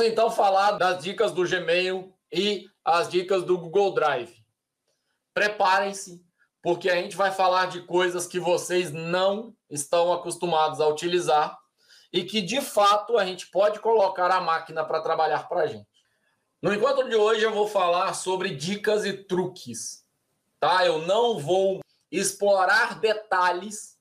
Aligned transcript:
Vamos 0.00 0.12
então 0.12 0.30
falar 0.30 0.78
das 0.78 1.02
dicas 1.04 1.30
do 1.30 1.46
Gmail 1.46 2.10
e 2.32 2.66
as 2.82 3.06
dicas 3.06 3.44
do 3.44 3.58
Google 3.58 3.92
Drive. 3.92 4.34
Preparem-se, 5.34 6.24
porque 6.62 6.88
a 6.88 6.94
gente 6.94 7.14
vai 7.14 7.30
falar 7.30 7.66
de 7.66 7.82
coisas 7.82 8.26
que 8.26 8.40
vocês 8.40 8.90
não 8.90 9.54
estão 9.68 10.10
acostumados 10.10 10.80
a 10.80 10.88
utilizar 10.88 11.58
e 12.10 12.24
que 12.24 12.40
de 12.40 12.62
fato 12.62 13.18
a 13.18 13.26
gente 13.26 13.50
pode 13.50 13.78
colocar 13.80 14.30
a 14.30 14.40
máquina 14.40 14.86
para 14.86 15.02
trabalhar 15.02 15.46
para 15.46 15.64
a 15.64 15.66
gente. 15.66 15.86
No 16.62 16.72
encontro 16.72 17.06
de 17.06 17.16
hoje 17.16 17.42
eu 17.42 17.52
vou 17.52 17.68
falar 17.68 18.14
sobre 18.14 18.54
dicas 18.54 19.04
e 19.04 19.12
truques, 19.12 20.02
tá? 20.58 20.82
Eu 20.82 21.00
não 21.00 21.38
vou 21.38 21.80
explorar 22.10 22.98
detalhes 22.98 23.98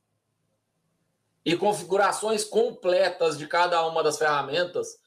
e 1.43 1.57
configurações 1.57 2.45
completas 2.45 3.37
de 3.37 3.45
cada 3.47 3.86
uma 3.86 4.01
das 4.01 4.18
ferramentas, 4.18 4.97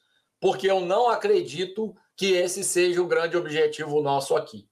porque 0.43 0.69
eu 0.69 0.81
não 0.81 1.07
acredito 1.07 1.95
que 2.17 2.33
esse 2.33 2.65
seja 2.65 3.01
o 3.01 3.07
grande 3.07 3.37
objetivo 3.37 4.01
nosso 4.01 4.35
aqui. 4.35 4.69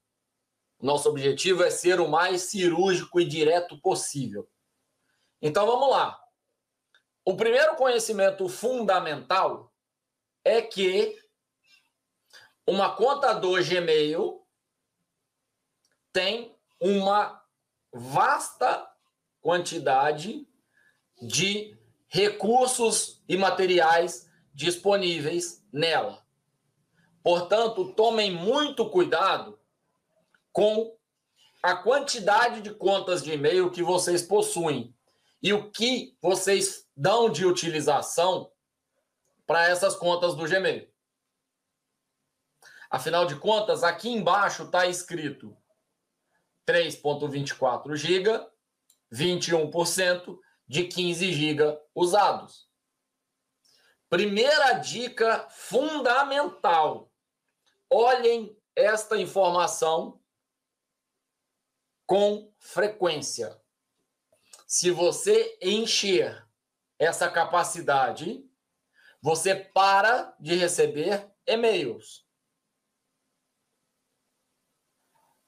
Nosso 0.82 1.08
objetivo 1.08 1.64
é 1.64 1.70
ser 1.70 2.02
o 2.02 2.10
mais 2.10 2.42
cirúrgico 2.42 3.22
e 3.22 3.26
direto 3.26 3.80
possível. 3.80 4.50
Então 5.42 5.66
vamos 5.66 5.90
lá. 5.90 6.22
O 7.24 7.38
primeiro 7.38 7.78
conhecimento 7.78 8.50
fundamental 8.50 9.74
é 10.44 10.62
que 10.62 11.18
uma 12.68 12.94
conta 12.94 13.32
do 13.32 13.54
Gmail 13.54 14.46
tem 16.12 16.54
uma 16.82 17.42
vasta 17.94 18.92
quantidade 19.40 20.46
de 21.22 21.80
recursos 22.10 23.24
e 23.26 23.38
materiais 23.38 24.30
disponíveis 24.54 25.66
nela. 25.72 26.26
Portanto, 27.24 27.94
tomem 27.94 28.32
muito 28.32 28.90
cuidado 28.90 29.60
com 30.52 30.96
a 31.62 31.76
quantidade 31.76 32.62
de 32.62 32.74
contas 32.74 33.24
de 33.24 33.32
e-mail 33.32 33.70
que 33.70 33.84
vocês 33.84 34.24
possuem 34.24 34.96
e 35.42 35.54
o 35.54 35.72
que 35.72 36.18
vocês 36.22 36.88
dão 36.96 37.30
de 37.30 37.46
utilização 37.46 38.52
para 39.46 39.68
essas 39.68 39.96
contas 39.96 40.36
do 40.36 40.48
Gmail. 40.48 40.90
Afinal 42.90 43.26
de 43.26 43.36
contas, 43.36 43.84
aqui 43.84 44.10
embaixo 44.10 44.64
está 44.64 44.86
escrito 44.86 45.56
3.24 46.68 47.96
GB, 47.96 48.48
21% 49.14 50.38
de 50.68 50.86
15 50.86 51.32
GB 51.32 51.80
usados. 51.96 52.71
Primeira 54.12 54.74
dica 54.74 55.48
fundamental: 55.50 57.10
olhem 57.90 58.62
esta 58.76 59.18
informação 59.18 60.22
com 62.06 62.54
frequência. 62.60 63.58
Se 64.68 64.92
você 64.92 65.58
encher 65.62 66.46
essa 67.00 67.32
capacidade, 67.32 68.46
você 69.22 69.56
para 69.56 70.36
de 70.38 70.56
receber 70.56 71.34
e-mails. 71.48 72.28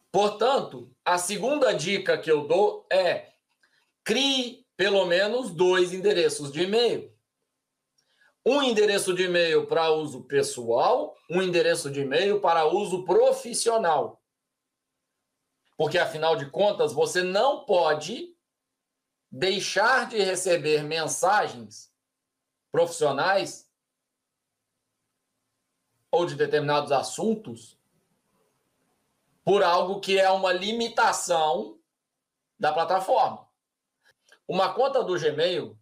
Portanto, 0.09 0.95
a 1.03 1.17
segunda 1.17 1.73
dica 1.73 2.17
que 2.17 2.31
eu 2.31 2.47
dou 2.47 2.87
é 2.89 3.33
crie 4.05 4.65
pelo 4.77 5.05
menos 5.05 5.51
dois 5.51 5.91
endereços 5.91 6.49
de 6.49 6.61
e-mail. 6.61 7.12
Um 8.45 8.61
endereço 8.61 9.13
de 9.13 9.23
e-mail 9.23 9.65
para 9.67 9.91
uso 9.91 10.23
pessoal, 10.23 11.17
um 11.29 11.41
endereço 11.41 11.89
de 11.89 12.01
e-mail 12.01 12.41
para 12.41 12.65
uso 12.65 13.05
profissional. 13.05 14.21
Porque, 15.77 15.97
afinal 15.97 16.35
de 16.35 16.49
contas, 16.49 16.91
você 16.91 17.23
não 17.23 17.65
pode 17.65 18.35
deixar 19.31 20.09
de 20.09 20.21
receber 20.21 20.83
mensagens 20.83 21.91
profissionais 22.71 23.69
ou 26.11 26.25
de 26.25 26.35
determinados 26.35 26.91
assuntos 26.91 27.79
por 29.43 29.63
algo 29.63 29.99
que 29.99 30.19
é 30.19 30.29
uma 30.29 30.53
limitação 30.53 31.79
da 32.59 32.71
plataforma. 32.71 33.47
Uma 34.47 34.73
conta 34.73 35.03
do 35.03 35.19
Gmail 35.19 35.79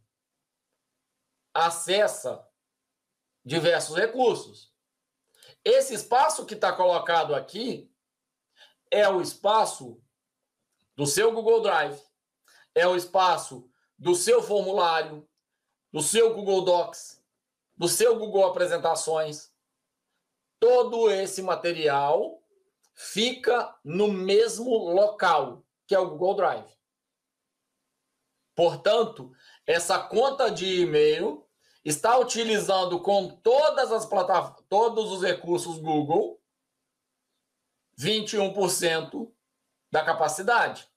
acessa 1.54 2.48
diversos 3.44 3.96
recursos. 3.96 4.72
Esse 5.64 5.94
espaço 5.94 6.46
que 6.46 6.54
está 6.54 6.74
colocado 6.74 7.36
aqui 7.36 7.92
é 8.90 9.08
o 9.08 9.22
espaço 9.22 10.02
do 10.96 11.06
seu 11.06 11.32
Google 11.32 11.62
Drive, 11.62 12.00
é 12.76 12.88
o 12.88 12.96
espaço 12.96 13.70
do 13.98 14.16
seu 14.16 14.42
formulário, 14.42 15.28
do 15.92 16.02
seu 16.02 16.34
Google 16.34 16.64
Docs, 16.64 17.24
do 17.76 17.88
seu 17.88 18.18
Google 18.18 18.46
Apresentações. 18.46 19.52
Todo 20.60 21.10
esse 21.10 21.42
material 21.42 22.44
fica 22.94 23.76
no 23.84 24.12
mesmo 24.12 24.70
local, 24.70 25.66
que 25.88 25.96
é 25.96 26.00
o 26.00 26.10
Google 26.10 26.36
Drive. 26.36 26.78
Portanto, 28.56 29.32
essa 29.66 29.98
conta 30.00 30.52
de 30.52 30.82
e-mail 30.82 31.48
está 31.84 32.18
utilizando 32.18 33.00
com 33.00 33.28
todas 33.28 33.92
as 33.92 34.06
plataformas, 34.06 34.64
todos 34.70 35.12
os 35.12 35.24
recursos 35.24 35.78
Google 35.80 36.40
21% 38.00 39.32
da 39.92 40.04
capacidade. 40.04 40.88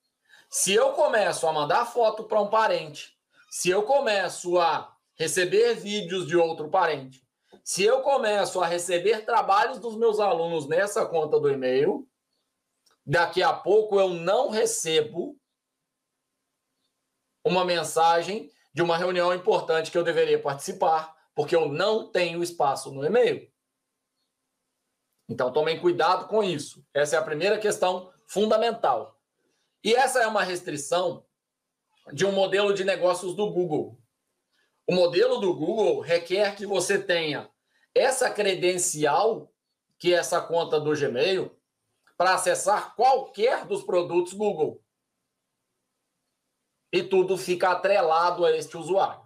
Se 0.49 0.73
eu 0.73 0.93
começo 0.93 1.47
a 1.47 1.53
mandar 1.53 1.87
foto 1.87 2.25
para 2.25 2.41
um 2.41 2.49
parente, 2.49 3.19
se 3.51 3.71
eu 3.71 3.83
começo 3.83 4.59
a 4.59 4.97
receber 5.15 5.75
vídeos 5.75 6.27
de 6.27 6.37
outro 6.37 6.69
parente, 6.71 7.25
se 7.65 7.83
eu 7.83 8.03
começo 8.03 8.61
a 8.61 8.67
receber 8.67 9.25
trabalhos 9.25 9.79
dos 9.79 9.97
meus 9.97 10.21
alunos 10.21 10.69
nessa 10.69 11.07
conta 11.07 11.41
do 11.41 11.51
e-mail, 11.51 12.07
daqui 13.05 13.43
a 13.43 13.53
pouco 13.53 13.99
eu 13.99 14.11
não 14.11 14.51
recebo 14.51 15.37
uma 17.45 17.65
mensagem 17.65 18.51
de 18.75 18.83
uma 18.83 18.99
reunião 18.99 19.33
importante 19.33 19.91
que 19.91 19.97
eu 19.97 20.03
deveria 20.03 20.43
participar, 20.43 21.17
porque 21.35 21.55
eu 21.55 21.69
não 21.69 22.11
tenho 22.11 22.43
espaço 22.43 22.93
no 22.93 23.05
e-mail. 23.05 23.49
Então 25.29 25.53
tomem 25.53 25.81
cuidado 25.81 26.27
com 26.27 26.43
isso. 26.43 26.85
Essa 26.93 27.17
é 27.17 27.19
a 27.19 27.25
primeira 27.25 27.59
questão 27.59 28.13
fundamental. 28.27 29.19
E 29.83 29.95
essa 29.95 30.21
é 30.21 30.27
uma 30.27 30.43
restrição 30.43 31.25
de 32.13 32.27
um 32.27 32.33
modelo 32.33 32.75
de 32.75 32.85
negócios 32.85 33.35
do 33.35 33.51
Google. 33.51 33.99
O 34.87 34.95
modelo 34.95 35.39
do 35.39 35.55
Google 35.55 36.01
requer 36.01 36.57
que 36.57 36.67
você 36.67 36.99
tenha 36.99 37.51
essa 37.95 38.29
credencial, 38.31 39.51
que 39.99 40.13
é 40.13 40.19
essa 40.19 40.41
conta 40.41 40.79
do 40.79 40.93
Gmail, 40.93 41.57
para 42.17 42.35
acessar 42.35 42.95
qualquer 42.95 43.65
dos 43.67 43.83
produtos 43.83 44.35
Google. 44.35 44.84
E 46.95 47.03
tudo 47.03 47.37
fica 47.37 47.71
atrelado 47.71 48.47
a 48.47 48.57
este 48.57 48.77
usuário. 48.77 49.21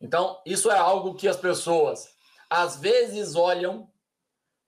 Então, 0.00 0.40
isso 0.46 0.70
é 0.70 0.78
algo 0.78 1.16
que 1.16 1.26
as 1.26 1.36
pessoas 1.36 2.08
às 2.48 2.76
vezes 2.76 3.34
olham, 3.34 3.90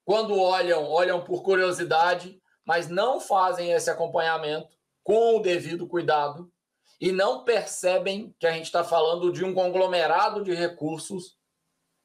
quando 0.03 0.37
olham, 0.37 0.89
olham 0.89 1.23
por 1.23 1.41
curiosidade, 1.41 2.37
mas 2.65 2.89
não 2.89 3.21
fazem 3.21 3.71
esse 3.71 3.89
acompanhamento 3.89 4.67
com 5.01 5.37
o 5.37 5.41
devido 5.41 5.87
cuidado 5.87 6.51
e 6.99 7.13
não 7.13 7.45
percebem 7.45 8.35
que 8.37 8.45
a 8.45 8.51
gente 8.51 8.65
está 8.65 8.83
falando 8.83 9.31
de 9.31 9.45
um 9.45 9.53
conglomerado 9.53 10.43
de 10.43 10.53
recursos 10.53 11.37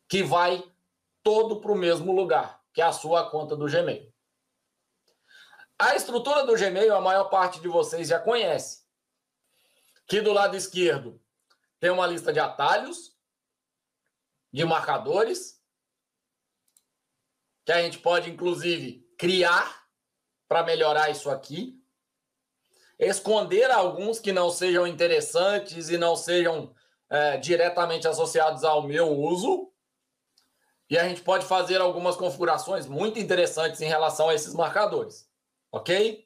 que 0.09 0.23
vai 0.23 0.62
todo 1.25 1.61
para 1.61 1.73
o 1.73 1.76
mesmo 1.76 2.14
lugar, 2.14 2.62
que 2.73 2.81
é 2.81 2.85
a 2.85 2.93
sua 2.93 3.29
conta 3.29 3.56
do 3.56 3.67
Gmail. 3.67 4.09
A 5.76 5.97
estrutura 5.97 6.47
do 6.47 6.55
Gmail, 6.55 6.94
a 6.94 7.00
maior 7.00 7.25
parte 7.25 7.59
de 7.59 7.67
vocês 7.67 8.06
já 8.06 8.20
conhece. 8.20 8.86
Que 10.06 10.20
do 10.20 10.32
lado 10.32 10.56
esquerdo 10.56 11.20
tem 11.81 11.91
uma 11.91 12.06
lista 12.06 12.32
de 12.32 12.38
atalhos, 12.38 13.17
de 14.53 14.64
marcadores, 14.64 15.61
que 17.64 17.73
a 17.73 17.82
gente 17.82 17.99
pode, 17.99 18.31
inclusive, 18.31 19.05
criar 19.19 19.87
para 20.49 20.62
melhorar 20.62 21.11
isso 21.11 21.29
aqui. 21.29 21.82
Esconder 22.99 23.70
alguns 23.70 24.19
que 24.19 24.32
não 24.32 24.50
sejam 24.50 24.87
interessantes 24.87 25.91
e 25.91 25.99
não 25.99 26.17
sejam 26.17 26.75
é, 27.11 27.37
diretamente 27.37 28.06
associados 28.06 28.64
ao 28.64 28.82
meu 28.82 29.11
uso. 29.11 29.73
E 30.88 30.97
a 30.97 31.06
gente 31.06 31.23
pode 31.23 31.44
fazer 31.44 31.81
algumas 31.81 32.17
configurações 32.17 32.87
muito 32.87 33.19
interessantes 33.19 33.81
em 33.81 33.87
relação 33.88 34.29
a 34.29 34.35
esses 34.35 34.55
marcadores. 34.55 35.29
Ok? 35.73 36.25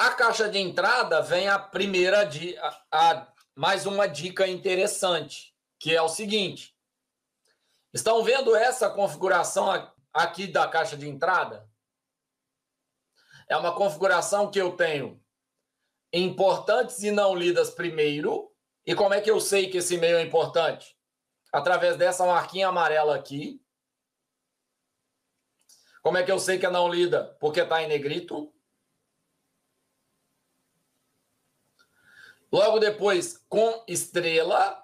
A 0.00 0.12
caixa 0.12 0.48
de 0.48 0.58
entrada 0.58 1.20
vem 1.20 1.46
a 1.46 1.58
primeira 1.58 2.24
de 2.24 2.56
a, 2.56 2.84
a, 2.90 3.32
mais 3.54 3.84
uma 3.84 4.08
dica 4.08 4.48
interessante, 4.48 5.54
que 5.78 5.94
é 5.94 6.00
o 6.00 6.08
seguinte: 6.08 6.74
Estão 7.92 8.24
vendo 8.24 8.56
essa 8.56 8.88
configuração 8.88 9.92
aqui 10.10 10.46
da 10.46 10.66
caixa 10.66 10.96
de 10.96 11.06
entrada? 11.06 11.70
É 13.46 13.54
uma 13.58 13.74
configuração 13.74 14.50
que 14.50 14.58
eu 14.58 14.74
tenho 14.74 15.22
importantes 16.14 17.02
e 17.02 17.10
não 17.10 17.34
lidas 17.34 17.68
primeiro. 17.68 18.50
E 18.86 18.94
como 18.94 19.12
é 19.12 19.20
que 19.20 19.30
eu 19.30 19.38
sei 19.38 19.68
que 19.68 19.76
esse 19.76 19.96
e-mail 19.96 20.16
é 20.16 20.22
importante? 20.22 20.96
Através 21.52 21.98
dessa 21.98 22.24
marquinha 22.24 22.68
amarela 22.68 23.14
aqui. 23.14 23.62
Como 26.02 26.16
é 26.16 26.22
que 26.22 26.32
eu 26.32 26.38
sei 26.38 26.58
que 26.58 26.64
é 26.64 26.70
não 26.70 26.88
lida? 26.88 27.36
Porque 27.38 27.60
está 27.60 27.82
em 27.82 27.86
negrito. 27.88 28.50
Logo 32.52 32.78
depois, 32.78 33.38
com 33.48 33.84
estrela, 33.86 34.82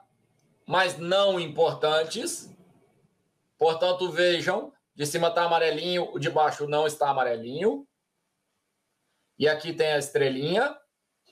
mas 0.66 0.98
não 0.98 1.40
importantes. 1.40 2.48
Portanto, 3.58 4.10
vejam, 4.10 4.72
de 4.94 5.04
cima 5.04 5.28
está 5.28 5.44
amarelinho, 5.44 6.12
o 6.12 6.18
de 6.18 6.30
baixo 6.30 6.66
não 6.66 6.86
está 6.86 7.10
amarelinho. 7.10 7.86
E 9.38 9.48
aqui 9.48 9.72
tem 9.72 9.92
a 9.92 9.98
estrelinha, 9.98 10.78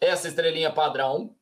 essa 0.01 0.29
estrelinha 0.29 0.73
padrão. 0.73 1.37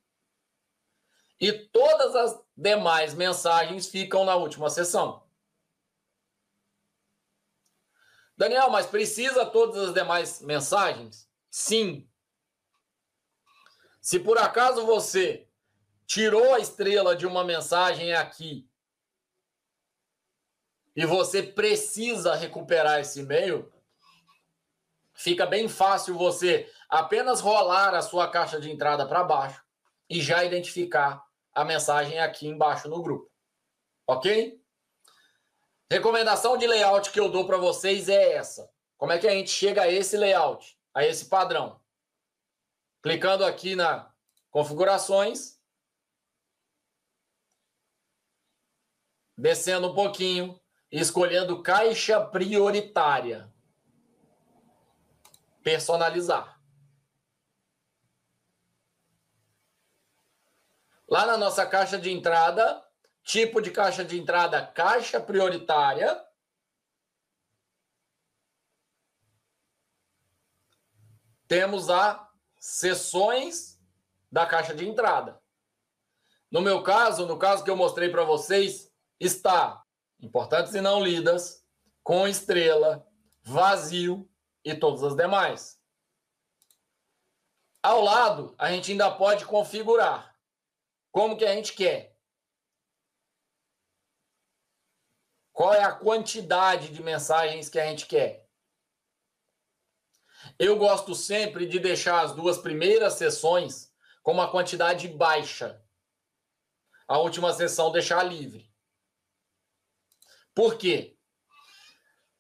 E 1.41 1.53
todas 1.53 2.15
as 2.15 2.45
demais 2.57 3.15
mensagens 3.15 3.89
ficam 3.89 4.25
na 4.25 4.37
última 4.37 4.71
sessão. 4.71 5.27
Daniel, 8.37 8.71
mas 8.71 8.87
precisa 8.87 9.45
todas 9.47 9.89
as 9.89 9.95
demais 9.95 10.41
mensagens? 10.41 11.29
Sim. 11.51 12.09
Se 14.03 14.19
por 14.19 14.37
acaso 14.37 14.85
você 14.85 15.47
tirou 16.05 16.55
a 16.55 16.59
estrela 16.59 17.15
de 17.15 17.25
uma 17.25 17.45
mensagem 17.45 18.13
aqui 18.13 18.69
e 20.97 21.07
você 21.07 21.41
precisa 21.41 22.35
recuperar 22.35 22.99
esse 22.99 23.21
e-mail, 23.21 23.73
fica 25.15 25.47
bem 25.47 25.69
fácil 25.69 26.19
você 26.19 26.69
apenas 26.89 27.41
rolar 27.41 27.95
a 27.95 28.03
sua 28.03 28.29
caixa 28.29 28.61
de 28.61 28.73
entrada 28.73 29.07
para 29.07 29.23
baixo 29.23 29.65
e 30.11 30.21
já 30.21 30.43
identificar 30.43 31.25
a 31.55 31.65
mensagem 31.65 32.19
aqui 32.19 32.49
embaixo 32.49 32.89
no 32.89 33.01
grupo. 33.01 33.31
Ok? 34.05 34.61
Recomendação 35.89 36.57
de 36.59 36.67
layout 36.67 37.13
que 37.13 37.21
eu 37.21 37.31
dou 37.31 37.47
para 37.47 37.57
vocês 37.57 38.09
é 38.09 38.33
essa. 38.33 38.69
Como 38.99 39.13
é 39.13 39.19
que 39.19 39.29
a 39.29 39.33
gente 39.33 39.51
chega 39.51 39.83
a 39.83 39.89
esse 39.89 40.17
layout, 40.17 40.77
a 40.93 41.07
esse 41.07 41.27
padrão? 41.27 41.82
Clicando 43.03 43.45
aqui 43.45 43.75
na 43.75 44.15
configurações, 44.49 45.61
descendo 49.37 49.89
um 49.91 49.95
pouquinho, 49.95 50.61
escolhendo 50.91 51.63
caixa 51.63 52.21
prioritária. 52.25 53.53
Personalizar. 55.65 56.61
Lá 61.09 61.27
na 61.27 61.37
nossa 61.37 61.67
caixa 61.67 61.99
de 61.99 62.11
entrada, 62.11 62.87
tipo 63.25 63.61
de 63.61 63.71
caixa 63.71 64.05
de 64.05 64.19
entrada, 64.19 64.65
caixa 64.65 65.21
prioritária. 65.21 66.25
Temos 71.49 71.91
a 71.91 72.32
sessões 72.63 73.77
da 74.31 74.47
caixa 74.47 74.73
de 74.73 74.89
entrada. 74.89 75.43
No 76.49 76.61
meu 76.61 76.81
caso, 76.81 77.27
no 77.27 77.37
caso 77.37 77.65
que 77.65 77.71
eu 77.71 77.77
mostrei 77.77 78.09
para 78.09 78.23
vocês, 78.23 78.89
está 79.19 79.83
importantes 80.21 80.73
e 80.73 80.81
não 80.81 81.03
lidas, 81.03 81.67
com 82.05 82.29
estrela, 82.29 83.05
vazio 83.43 84.31
e 84.65 84.77
todas 84.77 85.03
as 85.03 85.17
demais. 85.17 85.83
Ao 87.83 88.01
lado, 88.01 88.55
a 88.57 88.71
gente 88.71 88.93
ainda 88.93 89.11
pode 89.11 89.45
configurar 89.45 90.39
como 91.11 91.37
que 91.37 91.45
a 91.45 91.53
gente 91.53 91.73
quer. 91.73 92.17
Qual 95.53 95.75
é 95.75 95.83
a 95.83 95.93
quantidade 95.93 96.91
de 96.91 97.03
mensagens 97.03 97.69
que 97.69 97.81
a 97.81 97.87
gente 97.87 98.07
quer? 98.07 98.42
Eu 100.59 100.77
gosto 100.77 101.15
sempre 101.15 101.67
de 101.67 101.79
deixar 101.79 102.25
as 102.25 102.33
duas 102.33 102.59
primeiras 102.59 103.15
sessões 103.15 103.93
com 104.23 104.33
uma 104.33 104.51
quantidade 104.51 105.09
baixa. 105.09 105.83
A 107.07 107.19
última 107.19 107.53
sessão 107.53 107.91
deixar 107.91 108.23
livre. 108.23 108.71
Por 110.55 110.77
quê? 110.77 111.17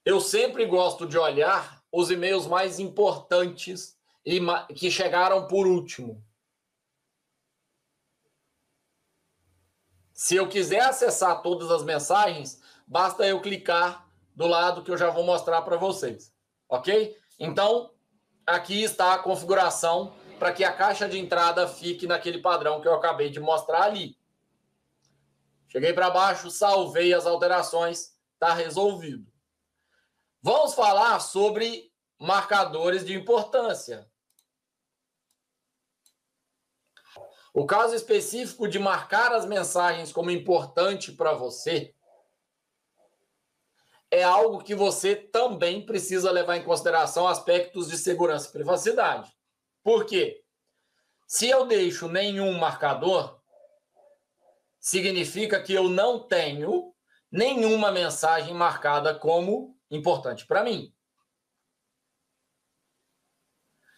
Eu 0.04 0.20
sempre 0.20 0.66
gosto 0.66 1.06
de 1.06 1.16
olhar 1.16 1.82
os 1.90 2.10
e-mails 2.10 2.46
mais 2.46 2.78
importantes 2.78 3.96
e 4.24 4.40
que 4.74 4.90
chegaram 4.90 5.46
por 5.46 5.66
último. 5.66 6.24
Se 10.12 10.36
eu 10.36 10.48
quiser 10.48 10.80
acessar 10.80 11.42
todas 11.42 11.70
as 11.70 11.82
mensagens, 11.82 12.60
basta 12.86 13.26
eu 13.26 13.40
clicar 13.40 14.08
do 14.34 14.46
lado 14.46 14.82
que 14.82 14.90
eu 14.90 14.96
já 14.96 15.10
vou 15.10 15.24
mostrar 15.24 15.62
para 15.62 15.76
vocês. 15.76 16.32
Ok? 16.68 17.16
Então, 17.38 17.91
aqui 18.46 18.82
está 18.82 19.14
a 19.14 19.18
configuração 19.18 20.14
para 20.38 20.52
que 20.52 20.64
a 20.64 20.72
caixa 20.72 21.08
de 21.08 21.18
entrada 21.18 21.68
fique 21.68 22.06
naquele 22.06 22.38
padrão 22.38 22.80
que 22.80 22.88
eu 22.88 22.94
acabei 22.94 23.30
de 23.30 23.38
mostrar 23.38 23.82
ali. 23.82 24.16
Cheguei 25.68 25.92
para 25.92 26.10
baixo, 26.10 26.50
salvei 26.50 27.14
as 27.14 27.26
alterações, 27.26 28.16
está 28.34 28.52
resolvido. 28.52 29.26
Vamos 30.42 30.74
falar 30.74 31.20
sobre 31.20 31.92
marcadores 32.18 33.04
de 33.04 33.14
importância. 33.14 34.10
O 37.54 37.66
caso 37.66 37.94
específico 37.94 38.66
de 38.66 38.78
marcar 38.78 39.32
as 39.32 39.44
mensagens 39.44 40.12
como 40.12 40.30
importante 40.30 41.12
para 41.12 41.34
você 41.34 41.94
é 44.12 44.22
algo 44.22 44.62
que 44.62 44.74
você 44.74 45.16
também 45.16 45.86
precisa 45.86 46.30
levar 46.30 46.58
em 46.58 46.62
consideração 46.62 47.26
aspectos 47.26 47.88
de 47.88 47.96
segurança 47.96 48.46
e 48.46 48.52
privacidade. 48.52 49.34
Por 49.82 50.04
quê? 50.04 50.44
Se 51.26 51.48
eu 51.48 51.64
deixo 51.66 52.08
nenhum 52.08 52.58
marcador, 52.58 53.40
significa 54.78 55.62
que 55.62 55.72
eu 55.72 55.88
não 55.88 56.28
tenho 56.28 56.94
nenhuma 57.30 57.90
mensagem 57.90 58.52
marcada 58.52 59.14
como 59.14 59.74
importante 59.90 60.46
para 60.46 60.62
mim. 60.62 60.94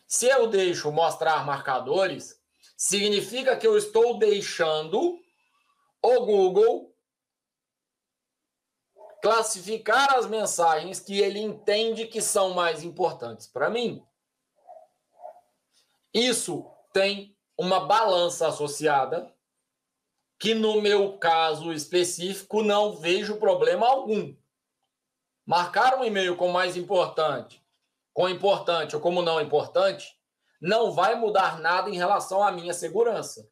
Se 0.06 0.28
eu 0.28 0.46
deixo 0.46 0.92
mostrar 0.92 1.44
marcadores, 1.44 2.40
significa 2.76 3.56
que 3.56 3.66
eu 3.66 3.76
estou 3.76 4.16
deixando 4.16 5.18
o 6.00 6.20
Google 6.24 6.93
classificar 9.24 10.16
as 10.16 10.26
mensagens 10.26 11.00
que 11.00 11.18
ele 11.18 11.40
entende 11.40 12.06
que 12.06 12.20
são 12.20 12.52
mais 12.52 12.84
importantes 12.84 13.46
para 13.46 13.70
mim. 13.70 14.06
Isso 16.12 16.70
tem 16.92 17.34
uma 17.56 17.86
balança 17.86 18.46
associada 18.46 19.34
que 20.38 20.52
no 20.52 20.82
meu 20.82 21.16
caso 21.16 21.72
específico 21.72 22.62
não 22.62 22.96
vejo 22.96 23.38
problema 23.38 23.88
algum. 23.88 24.36
Marcar 25.46 25.98
um 25.98 26.04
e-mail 26.04 26.36
como 26.36 26.52
mais 26.52 26.76
importante, 26.76 27.64
com 28.12 28.28
importante 28.28 28.94
ou 28.94 29.00
como 29.00 29.22
não 29.22 29.40
importante, 29.40 30.20
não 30.60 30.92
vai 30.92 31.14
mudar 31.14 31.58
nada 31.60 31.88
em 31.88 31.96
relação 31.96 32.42
à 32.42 32.52
minha 32.52 32.74
segurança, 32.74 33.50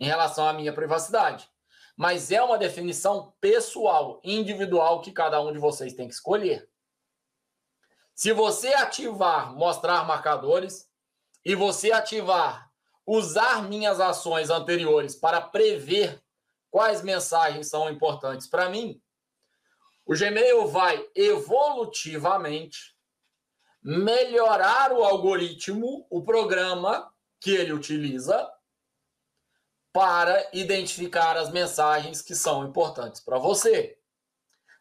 em 0.00 0.06
relação 0.06 0.48
à 0.48 0.52
minha 0.52 0.72
privacidade. 0.72 1.48
Mas 1.96 2.30
é 2.30 2.42
uma 2.42 2.58
definição 2.58 3.34
pessoal, 3.40 4.20
individual, 4.22 5.00
que 5.00 5.10
cada 5.10 5.40
um 5.40 5.52
de 5.52 5.58
vocês 5.58 5.94
tem 5.94 6.06
que 6.06 6.14
escolher. 6.14 6.68
Se 8.14 8.32
você 8.32 8.68
ativar 8.74 9.54
mostrar 9.54 10.06
marcadores 10.06 10.88
e 11.44 11.54
você 11.54 11.92
ativar 11.92 12.70
usar 13.06 13.62
minhas 13.62 14.00
ações 14.00 14.50
anteriores 14.50 15.14
para 15.14 15.40
prever 15.40 16.20
quais 16.70 17.02
mensagens 17.02 17.68
são 17.68 17.88
importantes 17.88 18.46
para 18.46 18.68
mim, 18.68 19.00
o 20.04 20.14
Gmail 20.14 20.66
vai 20.68 21.08
evolutivamente 21.14 22.96
melhorar 23.82 24.92
o 24.92 25.04
algoritmo, 25.04 26.06
o 26.10 26.24
programa 26.24 27.12
que 27.40 27.50
ele 27.50 27.72
utiliza 27.72 28.50
para 29.96 30.46
identificar 30.52 31.38
as 31.38 31.50
mensagens 31.50 32.20
que 32.20 32.34
são 32.34 32.66
importantes 32.66 33.18
para 33.18 33.38
você. 33.38 33.98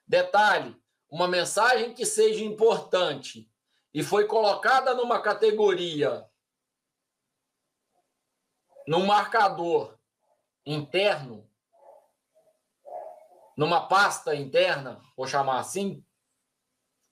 Detalhe: 0.05 0.75
uma 1.10 1.25
mensagem 1.25 1.93
que 1.93 2.05
seja 2.05 2.43
importante 2.43 3.50
e 3.93 4.03
foi 4.03 4.27
colocada 4.27 4.93
numa 4.93 5.22
categoria 5.22 6.29
no 8.86 9.05
marcador 9.05 9.98
interno, 10.65 11.50
numa 13.55 13.88
pasta 13.88 14.36
interna, 14.36 15.01
vou 15.15 15.25
chamar 15.25 15.62
assim, 15.62 16.05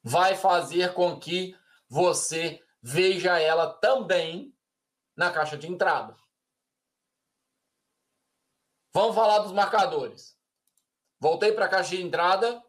vai 0.03 0.36
fazer 0.36 0.93
com 0.93 1.17
que 1.17 1.57
você 1.88 2.62
veja 2.81 3.39
ela 3.39 3.74
também 3.75 4.53
na 5.15 5.31
caixa 5.31 5.57
de 5.57 5.72
entrada. 5.72 6.22
Vamos 8.93 9.15
falar 9.15 9.39
dos 9.39 9.51
marcadores. 9.51 10.38
Voltei 11.19 11.51
para 11.51 11.65
a 11.65 11.69
caixa 11.69 11.95
de 11.95 12.03
entrada. 12.03 12.63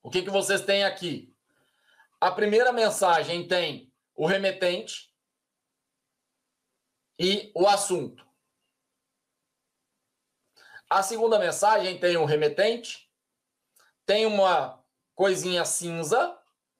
O 0.00 0.08
que, 0.08 0.22
que 0.22 0.30
vocês 0.30 0.62
têm 0.62 0.84
aqui? 0.84 1.34
A 2.20 2.30
primeira 2.30 2.72
mensagem 2.72 3.48
tem 3.48 3.92
o 4.14 4.24
remetente 4.24 5.12
e 7.18 7.50
o 7.56 7.66
assunto. 7.66 8.24
A 10.88 11.02
segunda 11.02 11.40
mensagem 11.40 11.98
tem 11.98 12.16
o 12.16 12.24
remetente, 12.24 13.10
tem 14.04 14.24
uma 14.24 14.80
coisinha 15.16 15.64
cinza 15.64 16.38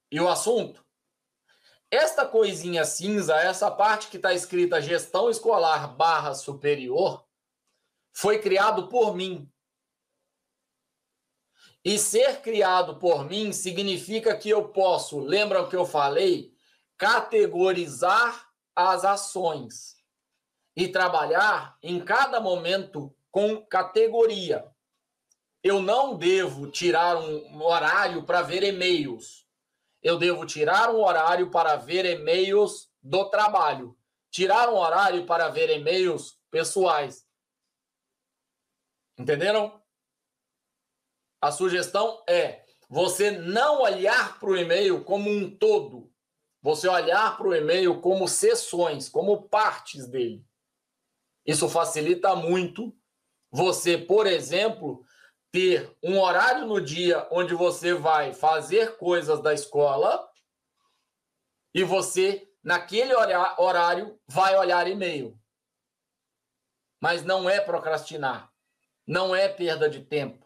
e 0.09 0.21
o 0.21 0.29
assunto. 0.29 0.87
Esta 1.91 2.25
coisinha 2.25 2.85
cinza, 2.85 3.35
essa 3.35 3.71
parte 3.71 4.07
que 4.07 4.17
está 4.17 4.33
escrita 4.33 4.81
gestão 4.81 5.29
escolar 5.29 5.89
barra 5.97 6.35
superior, 6.35 7.26
foi 8.17 8.39
criado 8.39 8.89
por 8.89 9.15
mim. 9.15 9.47
E 11.85 11.99
ser 11.99 12.41
criado 12.41 12.99
por 12.99 13.27
mim 13.27 13.53
significa 13.53 14.35
que 14.35 14.49
eu 14.49 14.71
posso, 14.71 15.21
lembram 15.21 15.69
que 15.69 15.77
eu 15.77 15.85
falei, 15.85 16.51
categorizar 16.97 18.49
as 18.75 19.05
ações 19.05 19.97
e 20.75 20.89
trabalhar 20.89 21.77
em 21.83 22.03
cada 22.03 22.41
momento 22.41 23.15
com 23.31 23.61
categoria. 23.67 24.67
Eu 25.63 25.83
não 25.83 26.17
devo 26.17 26.71
tirar 26.71 27.19
um 27.19 27.63
horário 27.63 28.25
para 28.25 28.41
ver 28.41 28.63
e-mails. 28.63 29.47
Eu 30.03 30.19
devo 30.19 30.47
tirar 30.47 30.91
um 30.91 31.05
horário 31.05 31.51
para 31.51 31.77
ver 31.77 32.07
e-mails 32.07 32.91
do 33.03 33.29
trabalho. 33.29 33.95
Tirar 34.31 34.71
um 34.71 34.77
horário 34.77 35.27
para 35.27 35.51
ver 35.51 35.69
e-mails 35.69 36.39
pessoais. 36.51 37.26
Entenderam? 39.19 39.83
A 41.41 41.51
sugestão 41.51 42.23
é 42.29 42.65
você 42.89 43.31
não 43.31 43.83
olhar 43.83 44.39
para 44.39 44.51
o 44.51 44.57
e-mail 44.57 45.05
como 45.05 45.31
um 45.31 45.51
todo. 45.57 46.13
Você 46.63 46.89
olhar 46.89 47.37
para 47.37 47.47
o 47.47 47.55
e-mail 47.55 48.01
como 48.01 48.27
sessões, 48.27 49.09
como 49.09 49.49
partes 49.49 50.09
dele. 50.09 50.45
Isso 51.45 51.69
facilita 51.69 52.35
muito 52.35 52.97
você, 53.51 53.97
por 53.97 54.27
exemplo, 54.27 55.05
ter 55.53 55.97
um 56.03 56.21
horário 56.21 56.67
no 56.67 56.81
dia 56.81 57.27
onde 57.31 57.55
você 57.55 57.95
vai 57.95 58.35
fazer 58.35 58.97
coisas 58.99 59.41
da 59.41 59.55
escola 59.55 60.29
e 61.73 61.85
você, 61.85 62.51
naquele 62.63 63.15
horário, 63.15 64.21
vai 64.27 64.57
olhar 64.57 64.89
e-mail. 64.89 65.39
Mas 67.01 67.23
não 67.23 67.49
é 67.49 67.61
procrastinar, 67.61 68.53
não 69.07 69.35
é 69.35 69.49
perda 69.49 69.89
de 69.89 70.01
tempo. 70.01 70.45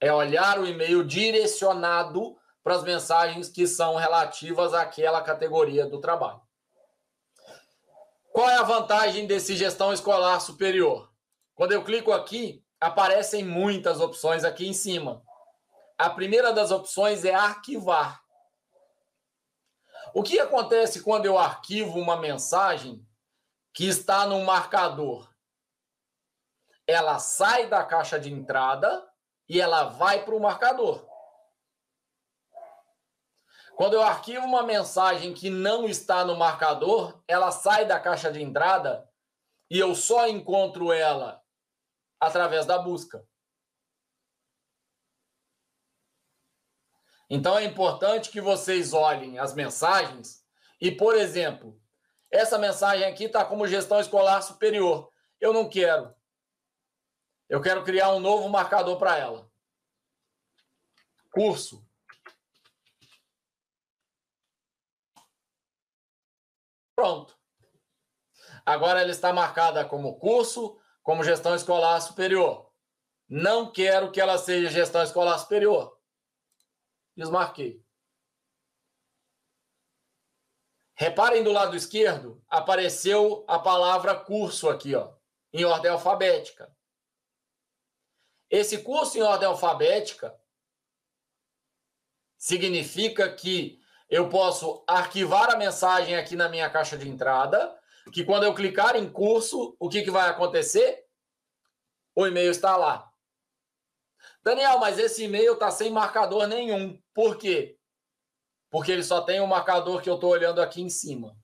É 0.00 0.12
olhar 0.12 0.58
o 0.58 0.66
e-mail 0.66 1.02
direcionado 1.04 2.36
para 2.62 2.76
as 2.76 2.82
mensagens 2.82 3.48
que 3.48 3.66
são 3.66 3.96
relativas 3.96 4.74
àquela 4.74 5.22
categoria 5.22 5.86
do 5.86 6.00
trabalho. 6.00 6.40
Qual 8.32 8.48
é 8.50 8.56
a 8.56 8.62
vantagem 8.62 9.26
desse 9.26 9.56
gestão 9.56 9.92
escolar 9.92 10.40
superior? 10.40 11.10
Quando 11.54 11.72
eu 11.72 11.82
clico 11.82 12.12
aqui, 12.12 12.62
aparecem 12.78 13.42
muitas 13.42 14.00
opções 14.00 14.44
aqui 14.44 14.68
em 14.68 14.74
cima. 14.74 15.22
A 15.96 16.10
primeira 16.10 16.52
das 16.52 16.70
opções 16.70 17.24
é 17.24 17.34
arquivar. 17.34 18.22
O 20.12 20.22
que 20.22 20.38
acontece 20.38 21.02
quando 21.02 21.24
eu 21.24 21.38
arquivo 21.38 21.98
uma 21.98 22.16
mensagem 22.16 23.06
que 23.72 23.86
está 23.86 24.26
no 24.26 24.44
marcador? 24.44 25.30
Ela 26.86 27.18
sai 27.18 27.66
da 27.66 27.84
caixa 27.84 28.18
de 28.18 28.32
entrada 28.32 29.06
e 29.48 29.60
ela 29.60 29.84
vai 29.84 30.24
para 30.24 30.34
o 30.34 30.40
marcador. 30.40 31.06
Quando 33.76 33.92
eu 33.92 34.02
arquivo 34.02 34.46
uma 34.46 34.62
mensagem 34.62 35.34
que 35.34 35.50
não 35.50 35.84
está 35.86 36.24
no 36.24 36.34
marcador, 36.34 37.22
ela 37.28 37.50
sai 37.50 37.84
da 37.84 38.00
caixa 38.00 38.32
de 38.32 38.42
entrada 38.42 39.06
e 39.70 39.78
eu 39.78 39.94
só 39.94 40.26
encontro 40.26 40.90
ela 40.90 41.44
através 42.18 42.64
da 42.64 42.78
busca. 42.78 43.22
Então 47.28 47.58
é 47.58 47.64
importante 47.64 48.30
que 48.30 48.40
vocês 48.40 48.94
olhem 48.94 49.38
as 49.38 49.52
mensagens 49.52 50.42
e, 50.80 50.90
por 50.90 51.14
exemplo, 51.14 51.78
essa 52.30 52.56
mensagem 52.56 53.04
aqui 53.06 53.24
está 53.24 53.44
como 53.44 53.66
gestão 53.66 54.00
escolar 54.00 54.40
superior. 54.40 55.12
Eu 55.38 55.52
não 55.52 55.68
quero. 55.68 56.15
Eu 57.48 57.60
quero 57.60 57.84
criar 57.84 58.12
um 58.12 58.20
novo 58.20 58.48
marcador 58.48 58.98
para 58.98 59.16
ela. 59.16 59.50
Curso. 61.30 61.86
Pronto. 66.94 67.38
Agora 68.64 69.00
ela 69.00 69.10
está 69.10 69.32
marcada 69.32 69.84
como 69.84 70.18
curso 70.18 70.80
como 71.02 71.22
gestão 71.22 71.54
escolar 71.54 72.00
superior. 72.00 72.68
Não 73.28 73.70
quero 73.70 74.10
que 74.10 74.20
ela 74.20 74.38
seja 74.38 74.68
gestão 74.68 75.02
escolar 75.04 75.38
superior. 75.38 75.96
Desmarquei. 77.16 77.80
Reparem 80.94 81.44
do 81.44 81.52
lado 81.52 81.76
esquerdo, 81.76 82.42
apareceu 82.48 83.44
a 83.46 83.58
palavra 83.58 84.18
curso 84.18 84.68
aqui, 84.68 84.94
ó, 84.94 85.14
em 85.52 85.64
ordem 85.64 85.90
alfabética. 85.90 86.75
Esse 88.50 88.78
curso 88.82 89.18
em 89.18 89.22
ordem 89.22 89.48
alfabética 89.48 90.38
significa 92.38 93.32
que 93.34 93.80
eu 94.08 94.28
posso 94.28 94.84
arquivar 94.86 95.50
a 95.50 95.56
mensagem 95.56 96.16
aqui 96.16 96.36
na 96.36 96.48
minha 96.48 96.70
caixa 96.70 96.96
de 96.96 97.08
entrada 97.08 97.76
que 98.12 98.24
quando 98.24 98.44
eu 98.44 98.54
clicar 98.54 98.96
em 98.96 99.10
curso, 99.10 99.76
o 99.78 99.88
que, 99.88 100.02
que 100.02 100.10
vai 100.10 100.28
acontecer? 100.28 101.04
O 102.14 102.26
e-mail 102.26 102.50
está 102.50 102.76
lá. 102.76 103.10
Daniel, 104.42 104.78
mas 104.78 104.98
esse 104.98 105.24
e-mail 105.24 105.54
está 105.54 105.70
sem 105.70 105.90
marcador 105.90 106.46
nenhum. 106.46 107.00
Por 107.12 107.36
quê? 107.36 107.78
Porque 108.70 108.92
ele 108.92 109.02
só 109.02 109.22
tem 109.22 109.40
o 109.40 109.44
um 109.44 109.48
marcador 109.48 110.00
que 110.00 110.08
eu 110.08 110.14
estou 110.14 110.30
olhando 110.30 110.60
aqui 110.60 110.80
em 110.80 110.88
cima. 110.88 111.36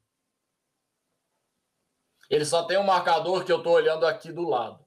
Ele 2.30 2.44
só 2.44 2.64
tem 2.64 2.76
o 2.76 2.80
um 2.80 2.85
marcador 2.85 3.44
que 3.44 3.52
eu 3.52 3.59
estou 3.59 3.73
olhando 3.73 4.06
aqui 4.06 4.32
do 4.32 4.49
lado. 4.49 4.85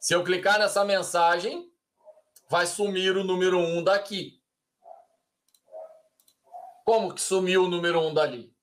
Se 0.00 0.14
eu 0.14 0.24
clicar 0.24 0.58
nessa 0.58 0.84
mensagem, 0.84 1.72
vai 2.48 2.66
sumir 2.66 3.16
o 3.16 3.24
número 3.24 3.58
1 3.58 3.78
um 3.78 3.84
daqui. 3.84 4.40
Como 6.84 7.14
que 7.14 7.20
sumiu 7.20 7.64
o 7.64 7.68
número 7.68 8.00
1 8.00 8.06
um 8.08 8.14
dali? 8.14 8.58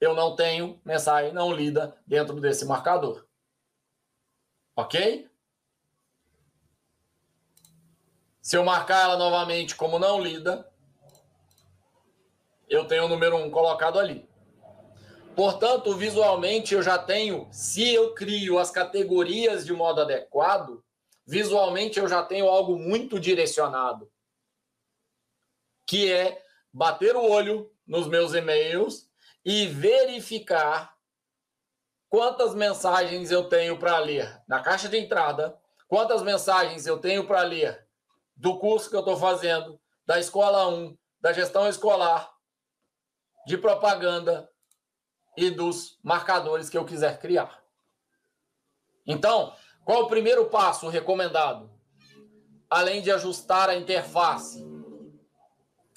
eu 0.00 0.14
não 0.14 0.36
tenho 0.36 0.80
mensagem 0.84 1.32
não 1.32 1.52
lida 1.52 1.96
dentro 2.06 2.40
desse 2.40 2.64
marcador. 2.64 3.26
Ok? 4.74 5.28
Se 8.40 8.56
eu 8.56 8.64
marcar 8.64 9.04
ela 9.04 9.16
novamente 9.16 9.74
como 9.74 9.98
não 9.98 10.20
lida, 10.20 10.70
eu 12.68 12.86
tenho 12.86 13.06
o 13.06 13.08
número 13.08 13.36
1 13.36 13.46
um 13.46 13.50
colocado 13.50 13.98
ali. 13.98 14.28
Portanto, 15.36 15.94
visualmente 15.94 16.74
eu 16.74 16.82
já 16.82 16.96
tenho, 16.96 17.46
se 17.52 17.92
eu 17.92 18.14
crio 18.14 18.58
as 18.58 18.70
categorias 18.70 19.66
de 19.66 19.72
modo 19.74 20.00
adequado, 20.00 20.82
visualmente 21.26 21.98
eu 21.98 22.08
já 22.08 22.22
tenho 22.22 22.48
algo 22.48 22.78
muito 22.78 23.20
direcionado, 23.20 24.10
que 25.86 26.10
é 26.10 26.42
bater 26.72 27.14
o 27.14 27.30
olho 27.30 27.70
nos 27.86 28.08
meus 28.08 28.32
e-mails 28.32 29.10
e 29.44 29.66
verificar 29.66 30.96
quantas 32.08 32.54
mensagens 32.54 33.30
eu 33.30 33.46
tenho 33.46 33.78
para 33.78 33.98
ler 33.98 34.42
na 34.48 34.60
caixa 34.60 34.88
de 34.88 34.96
entrada, 34.96 35.54
quantas 35.86 36.22
mensagens 36.22 36.86
eu 36.86 36.98
tenho 36.98 37.26
para 37.26 37.42
ler 37.42 37.86
do 38.34 38.58
curso 38.58 38.88
que 38.88 38.96
eu 38.96 39.00
estou 39.00 39.18
fazendo, 39.18 39.78
da 40.06 40.18
escola 40.18 40.66
1, 40.68 40.96
da 41.20 41.34
gestão 41.34 41.68
escolar, 41.68 42.34
de 43.46 43.58
propaganda 43.58 44.50
e 45.36 45.50
dos 45.50 45.98
marcadores 46.02 46.68
que 46.68 46.78
eu 46.78 46.84
quiser 46.84 47.18
criar. 47.18 47.62
Então, 49.06 49.54
qual 49.84 50.02
o 50.04 50.08
primeiro 50.08 50.46
passo 50.46 50.88
recomendado? 50.88 51.70
Além 52.68 53.00
de 53.00 53.10
ajustar 53.12 53.68
a 53.68 53.76
interface, 53.76 54.66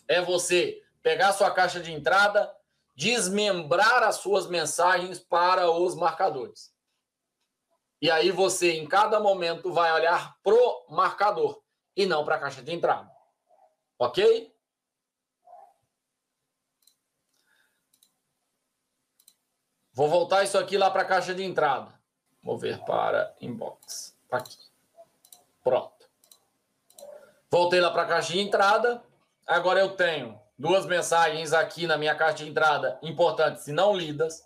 é 0.08 0.22
você 0.22 0.82
pegar 1.02 1.34
sua 1.34 1.52
caixa 1.52 1.80
de 1.80 1.92
entrada 1.92 2.54
desmembrar 3.00 4.04
as 4.04 4.18
suas 4.18 4.46
mensagens 4.48 5.20
para 5.20 5.72
os 5.72 5.96
marcadores. 5.96 6.74
E 8.02 8.12
aí 8.12 8.30
você, 8.30 8.74
em 8.74 8.86
cada 8.86 9.22
momento, 9.22 9.72
vai 9.72 9.90
olhar 9.94 10.36
pro 10.44 10.86
marcador 10.90 11.62
e 11.96 12.06
não 12.06 12.26
para 12.26 12.36
a 12.36 12.40
caixa 12.40 12.62
de 12.62 12.74
entrada. 12.74 13.10
Ok? 13.98 14.54
Vou 20.00 20.08
voltar 20.08 20.46
isso 20.46 20.58
aqui 20.58 20.78
lá 20.78 20.90
para 20.90 21.02
a 21.02 21.06
caixa 21.06 21.36
de 21.36 21.44
entrada. 21.44 21.94
Mover 22.42 22.80
para 22.86 23.36
inbox. 23.42 24.16
Tá 24.30 24.38
aqui. 24.38 24.56
Pronto. 25.62 26.08
Voltei 27.52 27.82
lá 27.82 27.92
para 27.92 28.04
a 28.04 28.06
caixa 28.06 28.32
de 28.32 28.40
entrada. 28.40 29.04
Agora 29.46 29.82
eu 29.82 29.98
tenho 29.98 30.40
duas 30.58 30.86
mensagens 30.86 31.52
aqui 31.52 31.86
na 31.86 31.98
minha 31.98 32.16
caixa 32.16 32.46
de 32.46 32.50
entrada 32.50 32.98
importantes 33.04 33.68
e 33.68 33.74
não 33.74 33.94
lidas. 33.94 34.42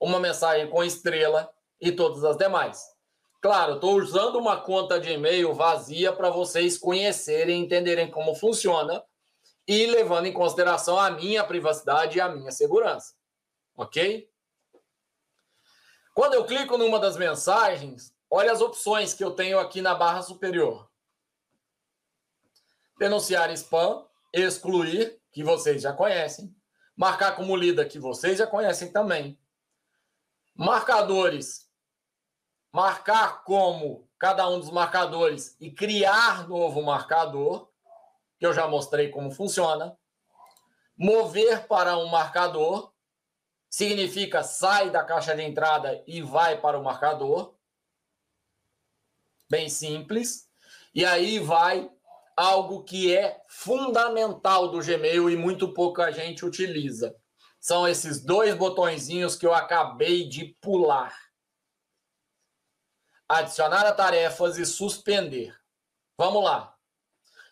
Uma 0.00 0.18
mensagem 0.18 0.68
com 0.68 0.82
estrela 0.82 1.48
e 1.80 1.92
todas 1.92 2.24
as 2.24 2.36
demais. 2.36 2.92
Claro, 3.40 3.74
estou 3.74 3.94
usando 3.98 4.40
uma 4.40 4.60
conta 4.60 4.98
de 4.98 5.12
e-mail 5.12 5.54
vazia 5.54 6.12
para 6.12 6.30
vocês 6.30 6.76
conhecerem, 6.76 7.62
entenderem 7.62 8.10
como 8.10 8.34
funciona 8.34 9.04
e 9.68 9.86
levando 9.86 10.26
em 10.26 10.32
consideração 10.32 10.98
a 10.98 11.12
minha 11.12 11.44
privacidade 11.44 12.18
e 12.18 12.20
a 12.20 12.28
minha 12.28 12.50
segurança. 12.50 13.14
Ok? 13.76 14.28
Quando 16.16 16.32
eu 16.32 16.46
clico 16.46 16.78
numa 16.78 16.98
das 16.98 17.18
mensagens, 17.18 18.10
olha 18.30 18.50
as 18.50 18.62
opções 18.62 19.12
que 19.12 19.22
eu 19.22 19.32
tenho 19.32 19.58
aqui 19.58 19.82
na 19.82 19.94
barra 19.94 20.22
superior. 20.22 20.90
Denunciar 22.98 23.50
spam, 23.50 24.02
excluir, 24.32 25.20
que 25.30 25.44
vocês 25.44 25.82
já 25.82 25.92
conhecem. 25.92 26.56
Marcar 26.96 27.36
como 27.36 27.54
lida, 27.54 27.84
que 27.84 27.98
vocês 27.98 28.38
já 28.38 28.46
conhecem 28.46 28.90
também. 28.90 29.38
Marcadores. 30.54 31.70
Marcar 32.72 33.44
como 33.44 34.08
cada 34.18 34.48
um 34.48 34.58
dos 34.58 34.70
marcadores 34.70 35.54
e 35.60 35.70
criar 35.70 36.48
novo 36.48 36.80
marcador, 36.80 37.70
que 38.38 38.46
eu 38.46 38.54
já 38.54 38.66
mostrei 38.66 39.10
como 39.10 39.30
funciona. 39.30 39.94
Mover 40.96 41.66
para 41.66 41.98
um 41.98 42.06
marcador, 42.06 42.95
significa 43.76 44.42
sai 44.42 44.88
da 44.88 45.04
caixa 45.04 45.36
de 45.36 45.42
entrada 45.42 46.02
e 46.06 46.22
vai 46.22 46.58
para 46.58 46.80
o 46.80 46.82
marcador. 46.82 47.54
Bem 49.50 49.68
simples. 49.68 50.48
E 50.94 51.04
aí 51.04 51.38
vai 51.38 51.86
algo 52.34 52.84
que 52.84 53.14
é 53.14 53.38
fundamental 53.46 54.70
do 54.70 54.78
Gmail 54.78 55.28
e 55.28 55.36
muito 55.36 55.74
pouca 55.74 56.10
gente 56.10 56.42
utiliza. 56.42 57.14
São 57.60 57.86
esses 57.86 58.24
dois 58.24 58.54
botõezinhos 58.54 59.36
que 59.36 59.44
eu 59.44 59.52
acabei 59.52 60.26
de 60.26 60.56
pular. 60.58 61.14
Adicionar 63.28 63.84
a 63.84 63.92
tarefas 63.92 64.56
e 64.56 64.64
suspender. 64.64 65.54
Vamos 66.16 66.42
lá. 66.42 66.74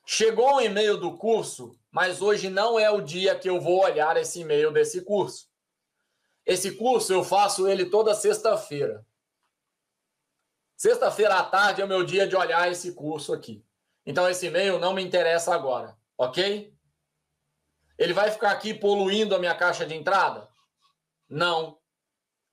Chegou 0.06 0.56
um 0.56 0.60
e-mail 0.62 0.96
do 0.96 1.18
curso, 1.18 1.78
mas 1.90 2.22
hoje 2.22 2.48
não 2.48 2.78
é 2.78 2.90
o 2.90 3.02
dia 3.02 3.38
que 3.38 3.50
eu 3.50 3.60
vou 3.60 3.84
olhar 3.84 4.16
esse 4.16 4.40
e-mail 4.40 4.72
desse 4.72 5.04
curso. 5.04 5.52
Esse 6.46 6.72
curso 6.72 7.12
eu 7.12 7.24
faço 7.24 7.66
ele 7.66 7.86
toda 7.86 8.14
sexta-feira. 8.14 9.04
Sexta-feira 10.76 11.38
à 11.38 11.44
tarde 11.44 11.80
é 11.80 11.84
o 11.84 11.88
meu 11.88 12.04
dia 12.04 12.26
de 12.26 12.36
olhar 12.36 12.70
esse 12.70 12.92
curso 12.92 13.32
aqui. 13.32 13.64
Então 14.04 14.28
esse 14.28 14.46
e-mail 14.46 14.78
não 14.78 14.92
me 14.92 15.02
interessa 15.02 15.54
agora, 15.54 15.96
ok? 16.18 16.74
Ele 17.96 18.12
vai 18.12 18.30
ficar 18.30 18.50
aqui 18.50 18.74
poluindo 18.74 19.34
a 19.34 19.38
minha 19.38 19.54
caixa 19.54 19.86
de 19.86 19.94
entrada? 19.94 20.48
Não. 21.28 21.78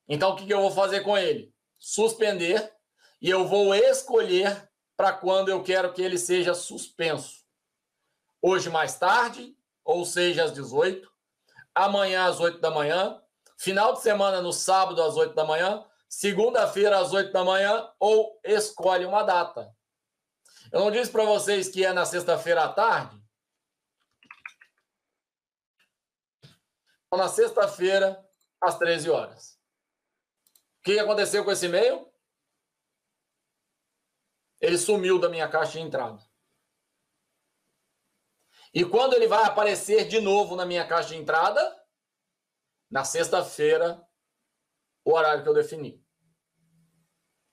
Então 0.08 0.30
o 0.30 0.36
que 0.36 0.48
eu 0.48 0.60
vou 0.60 0.70
fazer 0.70 1.00
com 1.00 1.18
ele? 1.18 1.52
Suspender 1.78 2.72
e 3.20 3.28
eu 3.28 3.46
vou 3.46 3.74
escolher 3.74 4.70
para 4.96 5.12
quando 5.12 5.48
eu 5.48 5.62
quero 5.62 5.92
que 5.92 6.00
ele 6.00 6.16
seja 6.16 6.54
suspenso. 6.54 7.42
Hoje 8.40 8.70
mais 8.70 8.96
tarde, 8.98 9.56
ou 9.84 10.04
seja, 10.04 10.44
às 10.44 10.52
18, 10.52 11.10
amanhã 11.74 12.24
às 12.26 12.40
8 12.40 12.60
da 12.60 12.70
manhã, 12.70 13.20
final 13.62 13.92
de 13.92 14.02
semana 14.02 14.42
no 14.42 14.52
sábado 14.52 15.00
às 15.00 15.16
8 15.16 15.34
da 15.34 15.44
manhã, 15.44 15.88
segunda-feira 16.08 16.98
às 16.98 17.12
8 17.12 17.30
da 17.32 17.44
manhã, 17.44 17.88
ou 18.00 18.40
escolhe 18.42 19.04
uma 19.06 19.22
data. 19.22 19.72
Eu 20.72 20.80
não 20.80 20.90
disse 20.90 21.12
para 21.12 21.24
vocês 21.24 21.68
que 21.68 21.86
é 21.86 21.92
na 21.92 22.04
sexta-feira 22.04 22.64
à 22.64 22.72
tarde? 22.72 23.22
Então, 27.06 27.18
na 27.18 27.28
sexta-feira, 27.28 28.20
às 28.60 28.76
13 28.78 29.08
horas. 29.10 29.52
O 30.80 30.82
que 30.82 30.98
aconteceu 30.98 31.44
com 31.44 31.52
esse 31.52 31.66
e-mail? 31.66 32.12
Ele 34.60 34.76
sumiu 34.76 35.20
da 35.20 35.28
minha 35.28 35.48
caixa 35.48 35.72
de 35.72 35.80
entrada. 35.80 36.20
E 38.74 38.84
quando 38.84 39.14
ele 39.14 39.28
vai 39.28 39.44
aparecer 39.44 40.08
de 40.08 40.20
novo 40.20 40.56
na 40.56 40.66
minha 40.66 40.84
caixa 40.84 41.10
de 41.10 41.16
entrada? 41.16 41.81
Na 42.92 43.04
sexta-feira, 43.04 44.06
o 45.02 45.14
horário 45.14 45.42
que 45.42 45.48
eu 45.48 45.54
defini. 45.54 46.04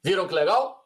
Viram 0.03 0.27
que 0.27 0.33
legal? 0.33 0.83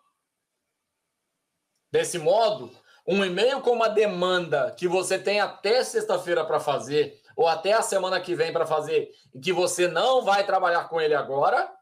Desse 1.92 2.20
modo, 2.20 2.72
um 3.06 3.26
e-mail 3.26 3.62
com 3.62 3.72
uma 3.72 3.90
demanda 3.90 4.72
que 4.78 4.88
você 4.88 5.18
tem 5.18 5.40
até 5.40 5.84
sexta-feira 5.84 6.46
para 6.46 6.60
fazer, 6.60 7.20
ou 7.36 7.48
até 7.48 7.74
a 7.74 7.82
semana 7.82 8.22
que 8.22 8.36
vem 8.36 8.54
para 8.54 8.68
fazer, 8.68 9.12
e 9.34 9.40
que 9.40 9.52
você 9.52 9.88
não 9.88 10.24
vai 10.24 10.46
trabalhar 10.46 10.88
com 10.88 11.02
ele 11.02 11.16
agora, 11.16 11.76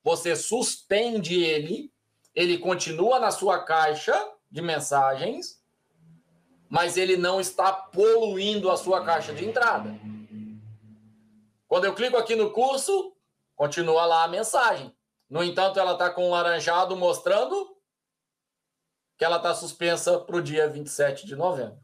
você 0.00 0.36
suspende 0.36 1.42
ele, 1.42 1.92
ele 2.36 2.56
continua 2.56 3.18
na 3.18 3.32
sua 3.32 3.64
caixa 3.64 4.14
de 4.48 4.62
mensagens, 4.62 5.60
mas 6.68 6.96
ele 6.96 7.16
não 7.16 7.40
está 7.40 7.72
poluindo 7.72 8.70
a 8.70 8.76
sua 8.76 9.04
caixa 9.04 9.34
de 9.34 9.44
entrada. 9.44 10.13
Quando 11.74 11.86
eu 11.86 11.94
clico 11.96 12.16
aqui 12.16 12.36
no 12.36 12.52
curso, 12.52 13.16
continua 13.56 14.06
lá 14.06 14.22
a 14.22 14.28
mensagem. 14.28 14.96
No 15.28 15.42
entanto, 15.42 15.80
ela 15.80 15.94
está 15.94 16.08
com 16.08 16.28
um 16.28 16.30
laranjado 16.30 16.96
mostrando 16.96 17.76
que 19.18 19.24
ela 19.24 19.38
está 19.38 19.52
suspensa 19.52 20.20
para 20.20 20.36
o 20.36 20.40
dia 20.40 20.68
27 20.68 21.26
de 21.26 21.34
novembro. 21.34 21.82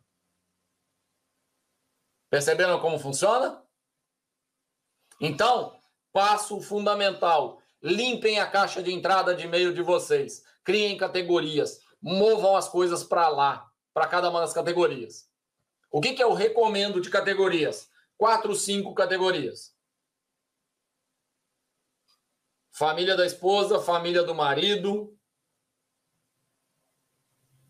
Perceberam 2.30 2.78
como 2.78 3.00
funciona? 3.00 3.64
Então, 5.20 5.76
passo 6.12 6.60
fundamental: 6.60 7.60
limpem 7.82 8.38
a 8.38 8.48
caixa 8.48 8.80
de 8.80 8.92
entrada 8.92 9.34
de 9.34 9.46
e-mail 9.46 9.74
de 9.74 9.82
vocês, 9.82 10.44
criem 10.62 10.96
categorias, 10.96 11.80
movam 12.00 12.56
as 12.56 12.68
coisas 12.68 13.02
para 13.02 13.28
lá, 13.28 13.68
para 13.92 14.06
cada 14.06 14.30
uma 14.30 14.38
das 14.38 14.52
categorias. 14.52 15.28
O 15.90 16.00
que, 16.00 16.14
que 16.14 16.22
eu 16.22 16.32
recomendo 16.32 17.00
de 17.00 17.10
categorias? 17.10 17.90
Quatro, 18.16 18.54
cinco 18.54 18.94
categorias. 18.94 19.79
Família 22.80 23.14
da 23.14 23.26
esposa, 23.26 23.78
família 23.78 24.22
do 24.22 24.34
marido, 24.34 25.14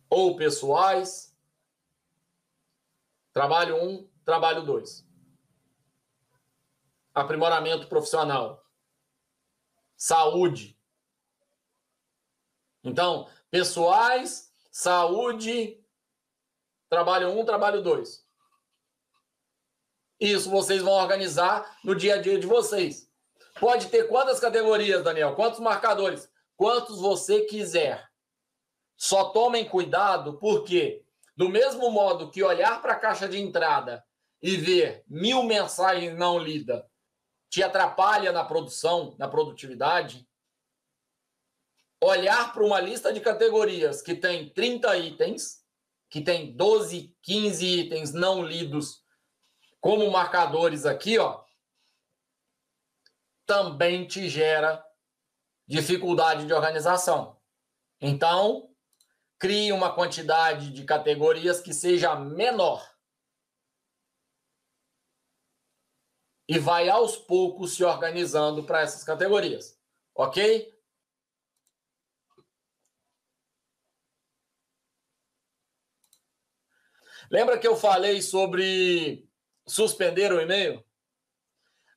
ou 0.09 0.37
pessoais. 0.37 1.37
Trabalho 3.33 3.75
1, 3.75 3.89
um, 3.89 4.11
trabalho 4.25 4.63
2. 4.63 5.05
Aprimoramento 7.13 7.89
profissional. 7.89 8.65
Saúde. 9.97 10.79
Então, 12.85 13.29
pessoais, 13.51 14.55
saúde, 14.71 15.85
trabalho 16.89 17.31
1, 17.31 17.41
um, 17.41 17.45
trabalho 17.45 17.83
2. 17.83 18.25
Isso 20.21 20.49
vocês 20.49 20.81
vão 20.81 20.93
organizar 20.93 21.81
no 21.83 21.97
dia 21.97 22.15
a 22.15 22.23
dia 22.23 22.39
de 22.39 22.47
vocês. 22.47 23.10
Pode 23.61 23.89
ter 23.89 24.09
quantas 24.09 24.41
categorias, 24.41 25.05
Daniel? 25.05 25.35
Quantos 25.35 25.61
marcadores? 25.61 26.29
Quantos 26.57 26.99
você 26.99 27.43
quiser. 27.43 28.09
Só 28.97 29.31
tomem 29.31 29.69
cuidado, 29.69 30.39
porque 30.39 31.05
do 31.37 31.49
mesmo 31.49 31.91
modo 31.91 32.31
que 32.31 32.43
olhar 32.43 32.81
para 32.81 32.95
a 32.95 32.99
caixa 32.99 33.29
de 33.29 33.39
entrada 33.39 34.03
e 34.43 34.57
ver 34.57 35.05
mil 35.07 35.43
mensagens 35.43 36.17
não 36.17 36.39
lidas 36.39 36.83
te 37.51 37.63
atrapalha 37.63 38.33
na 38.33 38.45
produção, 38.45 39.15
na 39.19 39.29
produtividade, 39.29 40.27
olhar 42.01 42.53
para 42.53 42.65
uma 42.65 42.81
lista 42.81 43.13
de 43.13 43.21
categorias 43.21 44.01
que 44.01 44.15
tem 44.15 44.49
30 44.49 44.97
itens, 44.97 45.65
que 46.09 46.21
tem 46.21 46.57
12, 46.57 47.15
15 47.23 47.67
itens 47.67 48.13
não 48.13 48.43
lidos 48.43 49.03
como 49.81 50.11
marcadores 50.11 50.87
aqui, 50.87 51.19
ó, 51.19 51.40
também 53.51 54.07
te 54.07 54.29
gera 54.29 54.81
dificuldade 55.67 56.47
de 56.47 56.53
organização. 56.53 57.37
Então, 58.01 58.73
crie 59.41 59.73
uma 59.73 59.93
quantidade 59.93 60.73
de 60.73 60.85
categorias 60.85 61.61
que 61.61 61.75
seja 61.75 62.15
menor. 62.15 62.89
E 66.49 66.61
vai 66.61 66.89
aos 66.89 67.17
poucos 67.17 67.75
se 67.75 67.83
organizando 67.83 68.63
para 68.63 68.83
essas 68.83 69.03
categorias. 69.03 69.77
Ok? 70.15 70.73
Lembra 77.29 77.59
que 77.59 77.67
eu 77.67 77.75
falei 77.77 78.23
sobre 78.23 79.29
suspender 79.67 80.33
o 80.33 80.41
e-mail? 80.41 80.85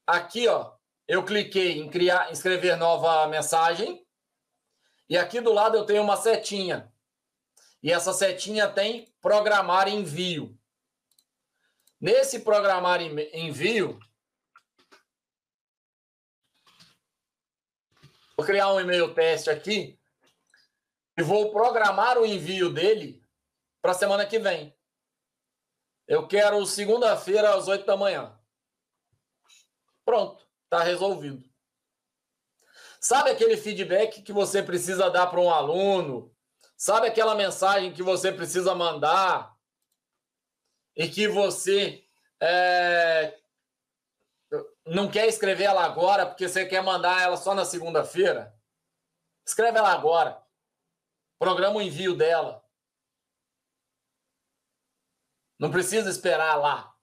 Aqui, 0.08 0.48
ó, 0.48 0.73
eu 1.08 1.24
cliquei 1.26 1.80
em 1.80 1.90
criar, 1.90 2.32
escrever 2.32 2.78
nova 2.78 3.28
mensagem. 3.28 4.06
E 5.10 5.18
aqui 5.18 5.42
do 5.42 5.52
lado 5.52 5.78
eu 5.78 5.86
tenho 5.86 6.02
uma 6.02 6.18
setinha. 6.18 6.92
E 7.82 7.92
essa 7.92 8.14
setinha 8.14 8.70
tem 8.70 9.14
programar 9.22 9.88
envio. 9.88 10.58
Nesse 12.00 12.40
programar 12.40 13.02
envio, 13.02 14.00
vou 18.36 18.46
criar 18.46 18.74
um 18.74 18.80
e-mail 18.80 19.14
teste 19.14 19.50
aqui 19.50 20.00
e 21.18 21.24
vou 21.24 21.52
programar 21.52 22.18
o 22.18 22.26
envio 22.26 22.70
dele 22.70 23.24
para 23.82 23.94
semana 23.94 24.26
que 24.26 24.40
vem. 24.40 24.76
Eu 26.08 26.28
quero 26.28 26.66
segunda-feira 26.66 27.56
às 27.56 27.68
8 27.68 27.86
da 27.86 27.96
manhã. 27.96 28.38
Pronto, 30.04 30.43
está 30.74 30.84
resolvido. 30.84 31.48
Sabe 33.00 33.30
aquele 33.30 33.56
feedback 33.56 34.22
que 34.22 34.34
você 34.34 34.64
precisa 34.64 35.10
dar 35.10 35.28
para 35.28 35.40
um 35.40 35.50
aluno? 35.50 36.36
Sabe 36.76 37.08
aquela 37.08 37.36
mensagem 37.36 37.94
que 37.94 38.02
você 38.02 38.32
precisa 38.32 38.74
mandar 38.74 39.56
e 40.96 41.08
que 41.08 41.28
você 41.28 42.04
é, 42.42 43.38
não 44.86 45.10
quer 45.10 45.28
escrever 45.28 45.66
ela 45.66 45.84
agora 45.86 46.26
porque 46.26 46.48
você 46.48 46.66
quer 46.66 46.82
mandar 46.82 47.22
ela 47.22 47.38
só 47.38 47.54
na 47.54 47.66
segunda-feira? 47.66 48.58
Escreve 49.46 49.78
ela 49.78 49.94
agora. 49.94 50.42
Programa 51.38 51.78
o 51.78 51.82
envio 51.82 52.16
dela. 52.16 52.64
Não 55.60 55.70
precisa 55.70 56.10
esperar 56.10 56.56
lá. 56.56 56.96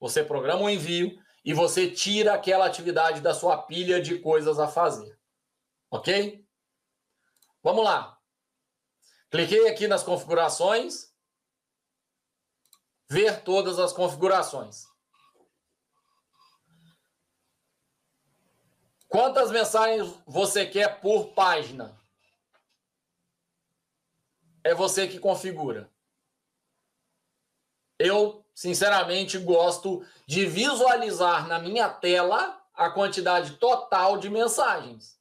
Você 0.00 0.22
programa 0.22 0.62
o 0.62 0.70
envio 0.70 1.18
e 1.48 1.54
você 1.54 1.90
tira 1.90 2.34
aquela 2.34 2.66
atividade 2.66 3.22
da 3.22 3.32
sua 3.32 3.62
pilha 3.62 4.02
de 4.02 4.18
coisas 4.18 4.58
a 4.58 4.68
fazer. 4.68 5.18
Ok? 5.90 6.46
Vamos 7.62 7.82
lá. 7.82 8.20
Cliquei 9.30 9.66
aqui 9.66 9.88
nas 9.88 10.02
configurações. 10.02 11.10
Ver 13.08 13.42
todas 13.44 13.78
as 13.78 13.94
configurações. 13.94 14.84
Quantas 19.08 19.50
mensagens 19.50 20.06
você 20.26 20.66
quer 20.66 21.00
por 21.00 21.32
página? 21.32 21.98
É 24.62 24.74
você 24.74 25.08
que 25.08 25.18
configura. 25.18 25.90
Eu, 27.98 28.44
sinceramente, 28.58 29.38
gosto 29.38 30.04
de 30.26 30.44
visualizar 30.44 31.46
na 31.46 31.60
minha 31.60 31.88
tela 31.88 32.60
a 32.74 32.90
quantidade 32.90 33.52
total 33.52 34.18
de 34.18 34.28
mensagens. 34.28 35.16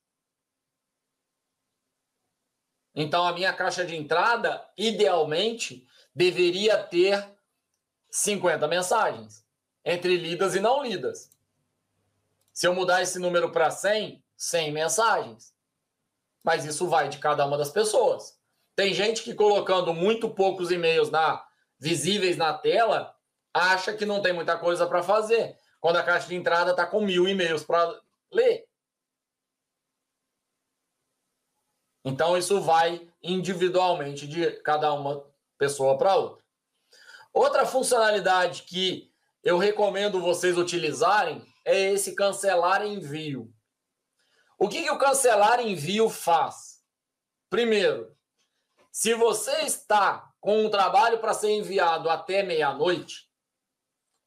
Então, 2.96 3.28
a 3.28 3.34
minha 3.34 3.54
caixa 3.54 3.86
de 3.86 3.96
entrada, 3.96 4.68
idealmente, 4.76 5.88
deveria 6.16 6.82
ter 6.82 7.30
50 8.10 8.68
mensagens, 8.68 9.46
entre 9.86 10.18
lidas 10.18 10.56
e 10.56 10.60
não 10.60 10.82
lidas. 10.82 11.30
Se 12.52 12.66
eu 12.66 12.74
mudar 12.74 13.04
esse 13.04 13.20
número 13.20 13.52
para 13.52 13.70
100, 13.70 14.24
100 14.36 14.72
mensagens. 14.72 15.54
Mas 16.44 16.66
isso 16.66 16.88
vai 16.88 17.08
de 17.08 17.20
cada 17.20 17.46
uma 17.46 17.56
das 17.56 17.70
pessoas. 17.70 18.36
Tem 18.76 18.96
gente 18.96 19.22
que 19.22 19.36
colocando 19.36 19.94
muito 19.94 20.28
poucos 20.28 20.72
e-mails 20.72 21.12
na 21.12 21.46
visíveis 21.80 22.36
na 22.36 22.52
tela 22.58 23.16
acha 23.58 23.94
que 23.94 24.06
não 24.06 24.22
tem 24.22 24.34
muita 24.34 24.58
coisa 24.58 24.88
para 24.88 25.04
fazer, 25.04 25.58
quando 25.80 25.98
a 25.98 26.04
caixa 26.04 26.28
de 26.28 26.36
entrada 26.36 26.72
está 26.72 26.86
com 26.86 27.02
mil 27.02 27.28
e-mails 27.28 27.64
para 27.64 28.00
ler. 28.32 28.68
Então, 32.04 32.38
isso 32.38 32.62
vai 32.62 33.08
individualmente 33.22 34.28
de 34.28 34.52
cada 34.62 34.94
uma 34.94 35.26
pessoa 35.58 35.98
para 35.98 36.16
outra. 36.16 36.44
Outra 37.34 37.66
funcionalidade 37.66 38.64
que 38.64 39.12
eu 39.44 39.58
recomendo 39.58 40.22
vocês 40.22 40.58
utilizarem 40.58 41.46
é 41.66 41.92
esse 41.92 42.16
cancelar 42.16 42.86
envio. 42.86 43.54
O 44.58 44.68
que, 44.68 44.84
que 44.84 44.90
o 44.90 44.98
cancelar 44.98 45.60
envio 45.60 46.10
faz? 46.10 46.82
Primeiro, 47.50 48.16
se 48.92 49.14
você 49.14 49.62
está 49.62 50.34
com 50.40 50.66
um 50.66 50.70
trabalho 50.70 51.20
para 51.20 51.34
ser 51.34 51.52
enviado 51.52 52.10
até 52.10 52.42
meia-noite 52.42 53.27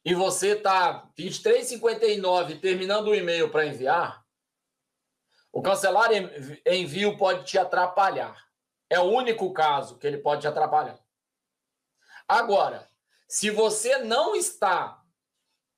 e 0.05 0.15
você 0.15 0.53
está 0.53 1.09
23h59 1.19 2.61
terminando 2.61 3.09
o 3.09 3.15
e-mail 3.15 3.51
para 3.51 3.67
enviar, 3.67 4.25
o 5.53 5.61
cancelar 5.61 6.11
envio 6.67 7.17
pode 7.17 7.45
te 7.45 7.59
atrapalhar. 7.59 8.49
É 8.89 8.99
o 8.99 9.05
único 9.05 9.53
caso 9.53 9.99
que 9.99 10.07
ele 10.07 10.19
pode 10.19 10.43
te 10.43 10.49
atrapalhar. 10.49 10.99
Agora, 12.27 12.89
se 13.29 13.51
você 13.51 13.99
não 13.99 14.35
está 14.35 15.03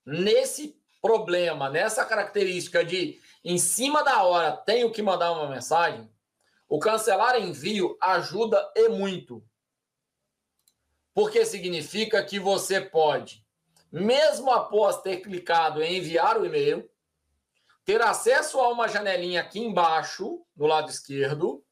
nesse 0.05 0.81
problema, 1.01 1.69
nessa 1.69 2.05
característica 2.05 2.85
de 2.85 3.21
em 3.45 3.59
cima 3.59 4.05
da 4.05 4.23
hora 4.23 4.57
tenho 4.57 4.93
que 4.93 5.03
mandar 5.03 5.33
uma 5.33 5.49
mensagem, 5.49 6.11
o 6.69 6.79
cancelar 6.79 7.37
envio 7.37 7.97
ajuda 8.01 8.73
e 8.77 8.89
muito. 8.89 9.45
Porque 11.13 11.45
significa 11.45 12.25
que 12.25 12.39
você 12.39 12.81
pode, 12.81 13.42
mesmo 13.93 14.51
após 14.51 15.03
ter 15.03 15.19
clicado 15.19 15.83
em 15.83 15.99
enviar 15.99 16.41
o 16.41 16.47
e-mail, 16.47 16.91
ter 17.85 18.01
acesso 18.01 18.59
a 18.59 18.69
uma 18.69 18.89
janelinha 18.89 19.41
aqui 19.41 19.61
embaixo, 19.61 20.45
no 20.57 20.67
lado 20.67 20.91
esquerdo, 20.91 21.63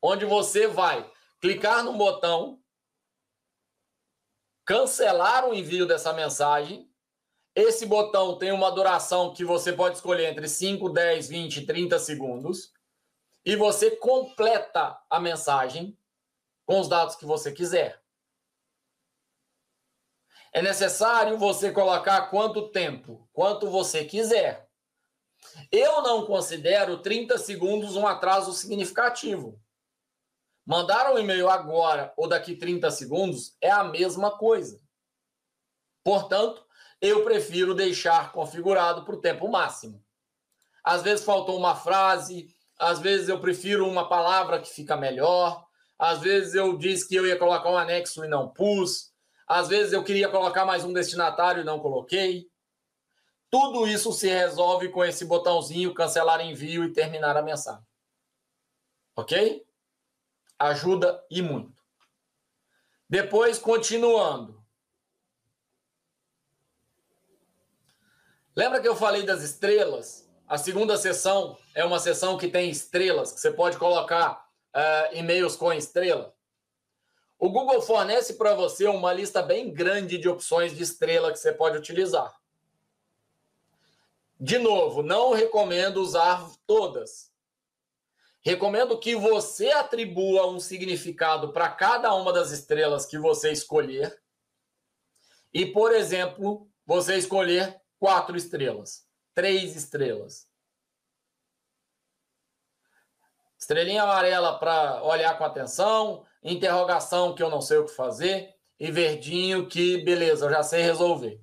onde 0.00 0.24
você 0.24 0.66
vai 0.66 1.10
clicar 1.40 1.82
no 1.82 1.94
botão 1.94 2.60
cancelar 4.66 5.48
o 5.48 5.54
envio 5.54 5.86
dessa 5.86 6.12
mensagem. 6.12 6.90
Esse 7.54 7.86
botão 7.86 8.36
tem 8.36 8.50
uma 8.50 8.70
duração 8.70 9.32
que 9.32 9.44
você 9.44 9.72
pode 9.72 9.94
escolher 9.94 10.26
entre 10.26 10.48
5, 10.48 10.90
10, 10.90 11.28
20, 11.28 11.64
30 11.64 11.98
segundos. 12.00 12.72
E 13.44 13.54
você 13.54 13.92
completa 13.92 15.00
a 15.08 15.20
mensagem 15.20 15.96
com 16.66 16.80
os 16.80 16.88
dados 16.88 17.14
que 17.14 17.24
você 17.24 17.52
quiser. 17.52 18.02
É 20.56 20.62
necessário 20.62 21.36
você 21.36 21.70
colocar 21.70 22.30
quanto 22.30 22.70
tempo, 22.70 23.28
quanto 23.30 23.68
você 23.68 24.06
quiser. 24.06 24.66
Eu 25.70 26.00
não 26.00 26.24
considero 26.24 27.02
30 27.02 27.36
segundos 27.36 27.94
um 27.94 28.06
atraso 28.06 28.54
significativo. 28.54 29.60
Mandar 30.64 31.12
um 31.12 31.18
e-mail 31.18 31.50
agora 31.50 32.10
ou 32.16 32.26
daqui 32.26 32.56
30 32.56 32.90
segundos 32.90 33.54
é 33.60 33.70
a 33.70 33.84
mesma 33.84 34.30
coisa. 34.30 34.80
Portanto, 36.02 36.64
eu 37.02 37.22
prefiro 37.22 37.74
deixar 37.74 38.32
configurado 38.32 39.04
para 39.04 39.14
o 39.14 39.20
tempo 39.20 39.48
máximo. 39.48 40.02
Às 40.82 41.02
vezes 41.02 41.22
faltou 41.22 41.58
uma 41.58 41.76
frase, 41.76 42.48
às 42.78 42.98
vezes 42.98 43.28
eu 43.28 43.38
prefiro 43.42 43.86
uma 43.86 44.08
palavra 44.08 44.58
que 44.58 44.70
fica 44.70 44.96
melhor, 44.96 45.66
às 45.98 46.20
vezes 46.20 46.54
eu 46.54 46.78
disse 46.78 47.06
que 47.06 47.14
eu 47.14 47.26
ia 47.26 47.38
colocar 47.38 47.68
um 47.70 47.76
anexo 47.76 48.24
e 48.24 48.28
não 48.28 48.48
pus, 48.48 49.14
às 49.46 49.68
vezes 49.68 49.92
eu 49.92 50.02
queria 50.02 50.28
colocar 50.28 50.64
mais 50.64 50.84
um 50.84 50.92
destinatário 50.92 51.62
e 51.62 51.64
não 51.64 51.78
coloquei. 51.78 52.50
Tudo 53.48 53.86
isso 53.86 54.12
se 54.12 54.28
resolve 54.28 54.88
com 54.88 55.04
esse 55.04 55.24
botãozinho 55.24 55.94
cancelar 55.94 56.40
envio 56.40 56.84
e 56.84 56.92
terminar 56.92 57.36
a 57.36 57.42
mensagem. 57.42 57.86
Ok? 59.14 59.64
Ajuda 60.58 61.24
e 61.30 61.40
muito. 61.40 61.80
Depois, 63.08 63.58
continuando. 63.58 64.60
Lembra 68.54 68.80
que 68.80 68.88
eu 68.88 68.96
falei 68.96 69.22
das 69.22 69.42
estrelas? 69.42 70.28
A 70.48 70.58
segunda 70.58 70.96
sessão 70.96 71.56
é 71.74 71.84
uma 71.84 71.98
sessão 71.98 72.36
que 72.36 72.48
tem 72.48 72.70
estrelas, 72.70 73.32
que 73.32 73.40
você 73.40 73.50
pode 73.50 73.78
colocar 73.78 74.48
uh, 74.74 75.14
e-mails 75.14 75.56
com 75.56 75.72
estrela. 75.72 76.35
O 77.38 77.50
Google 77.50 77.82
fornece 77.82 78.34
para 78.34 78.54
você 78.54 78.86
uma 78.86 79.12
lista 79.12 79.42
bem 79.42 79.72
grande 79.72 80.16
de 80.16 80.28
opções 80.28 80.74
de 80.74 80.82
estrela 80.82 81.30
que 81.30 81.38
você 81.38 81.52
pode 81.52 81.76
utilizar. 81.76 82.34
De 84.38 84.58
novo, 84.58 85.02
não 85.02 85.32
recomendo 85.32 85.98
usar 85.98 86.48
todas. 86.66 87.30
Recomendo 88.40 88.98
que 88.98 89.16
você 89.16 89.70
atribua 89.70 90.46
um 90.46 90.60
significado 90.60 91.52
para 91.52 91.68
cada 91.68 92.14
uma 92.14 92.32
das 92.32 92.50
estrelas 92.50 93.04
que 93.04 93.18
você 93.18 93.50
escolher. 93.50 94.22
E, 95.52 95.66
por 95.66 95.92
exemplo, 95.92 96.70
você 96.86 97.16
escolher 97.16 97.80
quatro 97.98 98.36
estrelas, 98.36 99.06
três 99.34 99.74
estrelas. 99.74 100.46
Estrelinha 103.58 104.04
amarela 104.04 104.58
para 104.58 105.02
olhar 105.02 105.36
com 105.36 105.44
atenção, 105.44 106.24
interrogação 106.42 107.34
que 107.34 107.42
eu 107.42 107.50
não 107.50 107.60
sei 107.60 107.78
o 107.78 107.86
que 107.86 107.94
fazer, 107.94 108.54
e 108.78 108.90
verdinho 108.90 109.68
que, 109.68 109.98
beleza, 109.98 110.46
eu 110.46 110.50
já 110.50 110.62
sei 110.62 110.82
resolver. 110.82 111.40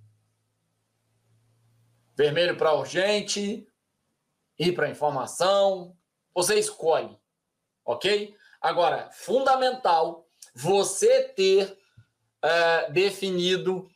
Vermelho 2.15 2.55
para 2.55 2.73
urgente, 2.73 3.67
ir 4.57 4.71
para 4.73 4.89
informação, 4.89 5.97
você 6.33 6.59
escolhe, 6.59 7.17
ok? 7.83 8.35
Agora, 8.61 9.09
fundamental 9.11 10.27
você 10.53 11.23
ter 11.29 11.77
é, 12.41 12.91
definido 12.91 13.89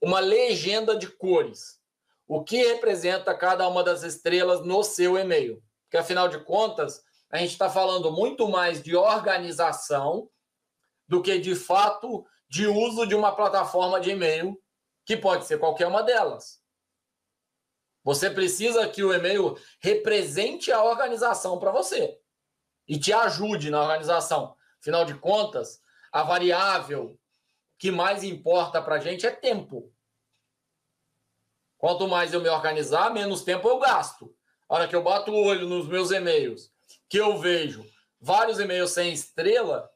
uma 0.00 0.20
legenda 0.20 0.96
de 0.96 1.08
cores. 1.08 1.80
O 2.26 2.42
que 2.42 2.56
representa 2.56 3.36
cada 3.36 3.68
uma 3.68 3.84
das 3.84 4.02
estrelas 4.02 4.64
no 4.64 4.82
seu 4.82 5.18
e-mail. 5.18 5.62
Porque, 5.82 5.98
afinal 5.98 6.28
de 6.28 6.42
contas, 6.42 7.02
a 7.34 7.38
gente 7.38 7.50
está 7.50 7.68
falando 7.68 8.12
muito 8.12 8.48
mais 8.48 8.80
de 8.80 8.94
organização 8.94 10.30
do 11.08 11.20
que, 11.20 11.36
de 11.36 11.56
fato, 11.56 12.24
de 12.48 12.68
uso 12.68 13.04
de 13.06 13.16
uma 13.16 13.34
plataforma 13.34 14.00
de 14.00 14.10
e-mail, 14.10 14.56
que 15.04 15.16
pode 15.16 15.44
ser 15.44 15.58
qualquer 15.58 15.88
uma 15.88 16.04
delas. 16.04 16.62
Você 18.04 18.30
precisa 18.30 18.88
que 18.88 19.02
o 19.02 19.12
e-mail 19.12 19.58
represente 19.80 20.70
a 20.70 20.84
organização 20.84 21.58
para 21.58 21.72
você 21.72 22.16
e 22.86 23.00
te 23.00 23.12
ajude 23.12 23.68
na 23.68 23.82
organização. 23.82 24.54
Afinal 24.80 25.04
de 25.04 25.14
contas, 25.14 25.82
a 26.12 26.22
variável 26.22 27.18
que 27.76 27.90
mais 27.90 28.22
importa 28.22 28.80
para 28.80 28.94
a 28.94 29.00
gente 29.00 29.26
é 29.26 29.32
tempo. 29.32 29.92
Quanto 31.78 32.06
mais 32.06 32.32
eu 32.32 32.40
me 32.40 32.48
organizar, 32.48 33.12
menos 33.12 33.42
tempo 33.42 33.68
eu 33.68 33.80
gasto. 33.80 34.32
A 34.68 34.76
hora 34.76 34.86
que 34.86 34.94
eu 34.94 35.02
bato 35.02 35.32
o 35.32 35.44
olho 35.44 35.68
nos 35.68 35.88
meus 35.88 36.12
e-mails, 36.12 36.72
que 37.08 37.18
eu 37.18 37.38
vejo 37.38 37.84
vários 38.20 38.58
e-mails 38.58 38.92
sem 38.92 39.12
estrela, 39.12 39.90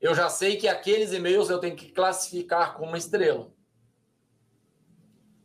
eu 0.00 0.14
já 0.14 0.28
sei 0.28 0.56
que 0.56 0.66
aqueles 0.66 1.12
e-mails 1.12 1.50
eu 1.50 1.58
tenho 1.58 1.76
que 1.76 1.92
classificar 1.92 2.74
como 2.74 2.96
estrela. 2.96 3.52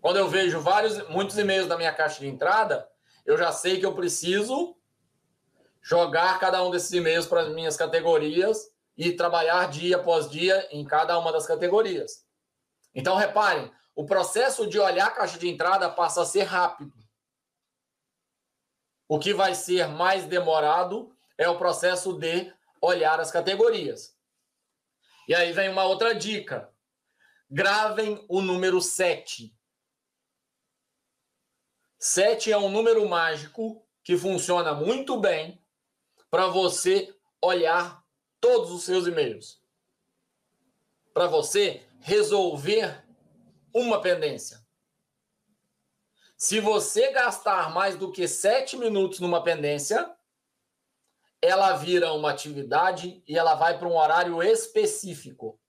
Quando 0.02 0.18
eu 0.18 0.28
vejo 0.28 0.60
vários, 0.60 1.08
muitos 1.10 1.38
e-mails 1.38 1.68
na 1.68 1.78
minha 1.78 1.94
caixa 1.94 2.20
de 2.20 2.28
entrada, 2.28 2.88
eu 3.26 3.38
já 3.38 3.52
sei 3.52 3.80
que 3.80 3.86
eu 3.86 3.94
preciso 3.94 4.78
jogar 5.82 6.40
cada 6.40 6.64
um 6.64 6.72
desses 6.72 6.92
e-mails 6.92 7.26
para 7.26 7.42
as 7.42 7.50
minhas 7.50 7.76
categorias 7.76 8.72
e 8.98 9.12
trabalhar 9.12 9.70
dia 9.70 9.98
após 9.98 10.30
dia 10.30 10.68
em 10.72 10.86
cada 10.86 11.18
uma 11.20 11.32
das 11.32 11.46
categorias. 11.46 12.26
Então, 12.94 13.16
reparem, 13.16 13.72
o 13.96 14.06
processo 14.06 14.68
de 14.68 14.80
olhar 14.80 15.08
a 15.08 15.12
caixa 15.12 15.38
de 15.38 15.50
entrada 15.50 15.90
passa 15.90 16.22
a 16.22 16.26
ser 16.26 16.44
rápido. 16.44 16.94
O 19.08 19.20
que 19.20 19.34
vai 19.34 19.54
ser 19.54 19.88
mais 19.88 20.26
demorado 20.26 21.16
é 21.38 21.48
o 21.48 21.58
processo 21.58 22.14
de 22.14 22.52
olhar 22.82 23.20
as 23.20 23.32
categorias. 23.32 24.16
E 25.28 25.36
aí 25.36 25.52
vem 25.52 25.70
uma 25.70 25.84
outra 25.84 26.14
dica. 26.14 26.72
Gravem 27.50 28.26
o 28.28 28.42
número 28.42 28.82
7. 28.82 29.56
7 32.00 32.52
é 32.52 32.58
um 32.58 32.70
número 32.70 33.08
mágico 33.08 33.86
que 34.04 34.18
funciona 34.18 34.74
muito 34.74 35.20
bem 35.20 35.64
para 36.30 36.48
você 36.48 37.16
olhar 37.42 38.04
todos 38.40 38.72
os 38.72 38.84
seus 38.84 39.08
e-mails. 39.08 39.62
Para 41.14 41.28
você 41.28 41.88
resolver 42.00 43.04
uma 43.74 44.02
pendência. 44.02 44.65
Se 46.38 46.60
você 46.60 47.12
gastar 47.12 47.74
mais 47.74 47.96
do 47.96 48.12
que 48.12 48.28
sete 48.28 48.76
minutos 48.78 49.20
numa 49.20 49.44
pendência, 49.44 50.14
ela 51.42 51.76
vira 51.78 52.12
uma 52.14 52.32
atividade 52.32 53.24
e 53.28 53.38
ela 53.38 53.56
vai 53.56 53.78
para 53.78 53.88
um 53.88 53.96
horário 53.96 54.44
específico. 54.44 55.60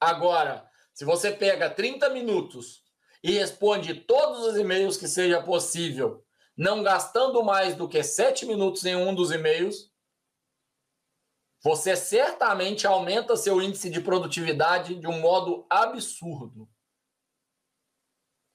Agora, 0.00 0.68
se 0.94 1.04
você 1.04 1.30
pega 1.30 1.68
30 1.68 2.08
minutos 2.08 2.82
e 3.22 3.32
responde 3.32 3.94
todos 3.94 4.46
os 4.46 4.56
e-mails 4.56 4.96
que 4.96 5.06
seja 5.06 5.42
possível, 5.42 6.24
não 6.56 6.82
gastando 6.82 7.42
mais 7.44 7.74
do 7.74 7.88
que 7.88 8.02
sete 8.02 8.46
minutos 8.46 8.84
em 8.84 8.96
um 8.96 9.14
dos 9.14 9.30
e-mails, 9.30 9.90
você 11.62 11.94
certamente 11.94 12.86
aumenta 12.86 13.36
seu 13.36 13.60
índice 13.60 13.90
de 13.90 14.00
produtividade 14.00 14.94
de 14.94 15.06
um 15.06 15.20
modo 15.20 15.66
absurdo. 15.68 16.66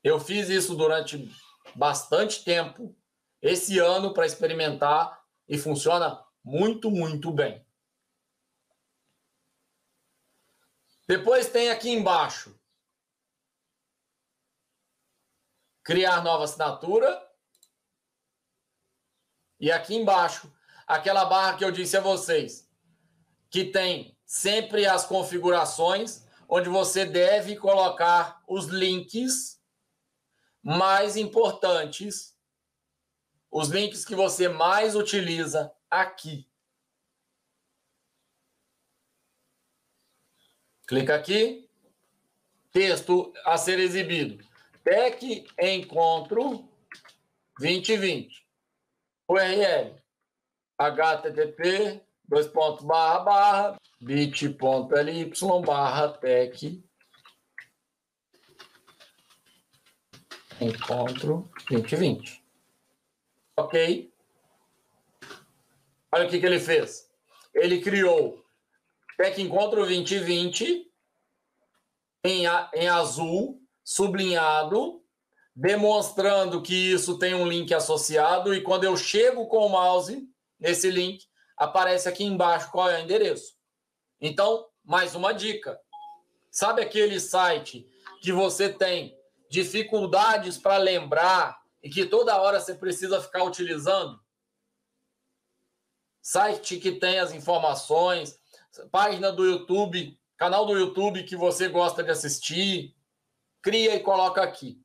Eu 0.06 0.20
fiz 0.20 0.50
isso 0.50 0.76
durante 0.76 1.28
bastante 1.76 2.44
tempo, 2.44 2.96
esse 3.42 3.80
ano, 3.80 4.14
para 4.14 4.28
experimentar 4.28 5.20
e 5.48 5.58
funciona 5.58 6.24
muito, 6.44 6.92
muito 6.92 7.32
bem. 7.32 7.66
Depois 11.08 11.50
tem 11.50 11.72
aqui 11.72 11.90
embaixo 11.90 12.56
criar 15.84 16.24
nova 16.24 16.44
assinatura. 16.44 17.28
E 19.60 19.72
aqui 19.72 19.96
embaixo, 19.96 20.54
aquela 20.86 21.26
barra 21.26 21.58
que 21.58 21.66
eu 21.66 21.72
disse 21.72 21.98
a 21.98 22.02
vocês 22.02 22.70
que 23.50 23.66
tem 23.66 24.16
sempre 24.24 24.86
as 24.86 25.04
configurações 25.04 26.28
onde 26.48 26.70
você 26.70 27.06
deve 27.06 27.56
colocar 27.56 28.44
os 28.48 28.66
links 28.66 29.56
mais 30.66 31.16
importantes, 31.16 32.36
os 33.52 33.70
links 33.70 34.04
que 34.04 34.16
você 34.16 34.50
mais 34.50 34.96
utiliza 34.96 35.72
aqui. 35.92 36.50
Clica 40.88 41.14
aqui, 41.14 41.70
texto 42.72 43.32
a 43.46 43.58
ser 43.58 43.78
exibido. 43.78 44.44
Tec 44.84 45.46
Encontro 45.60 46.68
2020. 47.60 48.44
URL 49.28 49.96
http 50.78 52.04
dois 52.28 52.48
pontos, 52.48 52.84
barra, 52.84 53.20
barra, 53.20 53.78
bit.ly, 54.02 55.32
barra, 55.64 56.10
tech, 56.10 56.84
encontro 60.62 61.50
2020. 61.70 62.44
Ok? 63.58 64.12
Olha 66.12 66.26
o 66.26 66.30
que, 66.30 66.40
que 66.40 66.46
ele 66.46 66.60
fez. 66.60 67.10
Ele 67.54 67.82
criou 67.82 68.44
Tech 69.18 69.42
Encontro 69.42 69.86
2020 69.86 70.92
em, 72.24 72.44
em 72.74 72.88
azul, 72.88 73.62
sublinhado, 73.84 75.02
demonstrando 75.56 76.62
que 76.62 76.92
isso 76.94 77.18
tem 77.18 77.34
um 77.34 77.48
link 77.48 77.74
associado. 77.74 78.54
E 78.54 78.62
quando 78.62 78.84
eu 78.84 78.98
chego 78.98 79.48
com 79.48 79.66
o 79.66 79.70
mouse 79.70 80.28
nesse 80.60 80.90
link, 80.90 81.26
aparece 81.58 82.10
aqui 82.10 82.24
embaixo 82.24 82.72
qual 82.72 82.90
é 82.90 83.00
o 83.00 83.04
endereço. 83.04 83.56
Então, 84.20 84.68
mais 84.84 85.16
uma 85.16 85.34
dica. 85.34 85.80
Sabe 86.52 86.82
aquele 86.82 87.20
site 87.20 87.88
que 88.22 88.32
você 88.32 88.70
tem 88.70 89.18
dificuldades 89.50 90.58
para 90.58 90.78
lembrar 90.78 91.62
e 91.82 91.90
que 91.90 92.06
toda 92.06 92.40
hora 92.42 92.60
você 92.60 92.74
precisa 92.76 93.22
ficar 93.22 93.44
utilizando? 93.44 94.20
Site 96.22 96.78
que 96.78 96.94
tem 96.94 97.20
as 97.20 97.32
informações, 97.32 98.40
página 98.92 99.32
do 99.32 99.46
YouTube, 99.46 100.20
canal 100.38 100.66
do 100.66 100.78
YouTube 100.78 101.24
que 101.24 101.36
você 101.36 101.68
gosta 101.68 102.04
de 102.04 102.12
assistir, 102.12 102.96
cria 103.62 103.96
e 103.96 104.00
coloca 104.00 104.42
aqui. 104.42 104.82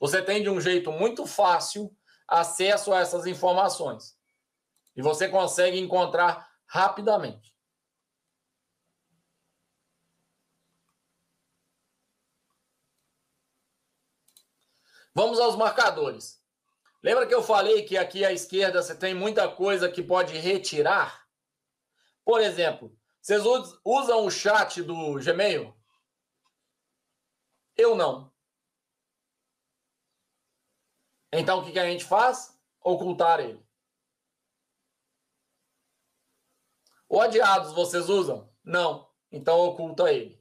Você 0.00 0.22
tem 0.22 0.42
de 0.42 0.48
um 0.48 0.60
jeito 0.60 0.90
muito 0.92 1.26
fácil 1.26 1.94
acesso 2.26 2.92
a 2.92 3.00
essas 3.00 3.26
informações. 3.26 4.16
E 4.96 5.02
você 5.02 5.28
consegue 5.28 5.78
encontrar 5.78 6.48
rapidamente. 6.66 7.57
Vamos 15.18 15.40
aos 15.40 15.56
marcadores. 15.56 16.40
Lembra 17.02 17.26
que 17.26 17.34
eu 17.34 17.42
falei 17.42 17.84
que 17.84 17.98
aqui 17.98 18.24
à 18.24 18.32
esquerda 18.32 18.80
você 18.80 18.96
tem 18.96 19.16
muita 19.16 19.50
coisa 19.50 19.90
que 19.90 20.00
pode 20.00 20.38
retirar? 20.38 21.28
Por 22.24 22.40
exemplo, 22.40 22.96
vocês 23.20 23.42
usam 23.84 24.24
o 24.24 24.30
chat 24.30 24.80
do 24.80 25.14
Gmail? 25.14 25.76
Eu 27.76 27.96
não. 27.96 28.32
Então 31.32 31.58
o 31.58 31.64
que 31.64 31.76
a 31.80 31.90
gente 31.90 32.04
faz? 32.04 32.56
Ocultar 32.80 33.40
ele. 33.40 33.60
O 37.08 37.20
adiados 37.20 37.72
vocês 37.72 38.08
usam? 38.08 38.54
Não. 38.62 39.12
Então 39.32 39.58
oculta 39.58 40.12
ele. 40.12 40.40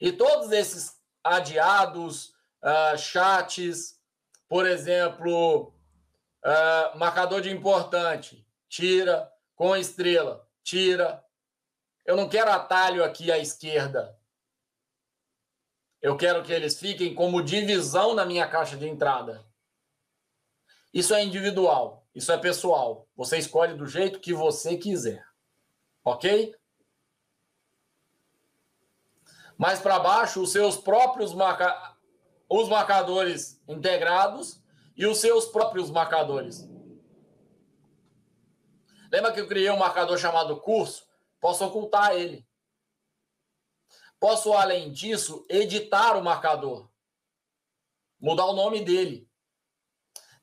E 0.00 0.12
todos 0.12 0.52
esses 0.52 1.02
adiados, 1.24 2.32
uh, 2.62 2.96
chats, 2.96 4.00
por 4.48 4.66
exemplo, 4.66 5.72
uh, 6.44 6.98
marcador 6.98 7.40
de 7.40 7.50
importante, 7.50 8.46
tira, 8.68 9.30
com 9.54 9.76
estrela, 9.76 10.48
tira. 10.62 11.24
Eu 12.04 12.16
não 12.16 12.28
quero 12.28 12.50
atalho 12.50 13.04
aqui 13.04 13.30
à 13.30 13.38
esquerda. 13.38 14.18
Eu 16.00 16.16
quero 16.16 16.42
que 16.42 16.52
eles 16.52 16.78
fiquem 16.78 17.14
como 17.14 17.42
divisão 17.42 18.14
na 18.14 18.24
minha 18.24 18.48
caixa 18.48 18.76
de 18.76 18.88
entrada. 18.88 19.44
Isso 20.92 21.14
é 21.14 21.22
individual, 21.22 22.06
isso 22.14 22.32
é 22.32 22.36
pessoal. 22.36 23.08
Você 23.16 23.38
escolhe 23.38 23.74
do 23.74 23.86
jeito 23.86 24.20
que 24.20 24.34
você 24.34 24.76
quiser. 24.76 25.24
Ok? 26.04 26.54
Mais 29.56 29.78
para 29.78 30.00
baixo, 30.00 30.42
os 30.42 30.50
seus 30.50 30.76
próprios 30.76 31.32
marca... 31.32 31.91
os 32.54 32.68
marcadores 32.68 33.62
integrados 33.66 34.62
e 34.94 35.06
os 35.06 35.16
seus 35.18 35.46
próprios 35.46 35.90
marcadores. 35.90 36.68
Lembra 39.10 39.32
que 39.32 39.40
eu 39.40 39.48
criei 39.48 39.70
um 39.70 39.78
marcador 39.78 40.18
chamado 40.18 40.60
curso? 40.60 41.06
Posso 41.40 41.64
ocultar 41.64 42.14
ele. 42.14 42.46
Posso, 44.20 44.52
além 44.52 44.92
disso, 44.92 45.46
editar 45.48 46.14
o 46.14 46.22
marcador. 46.22 46.90
Mudar 48.20 48.44
o 48.44 48.52
nome 48.52 48.84
dele. 48.84 49.26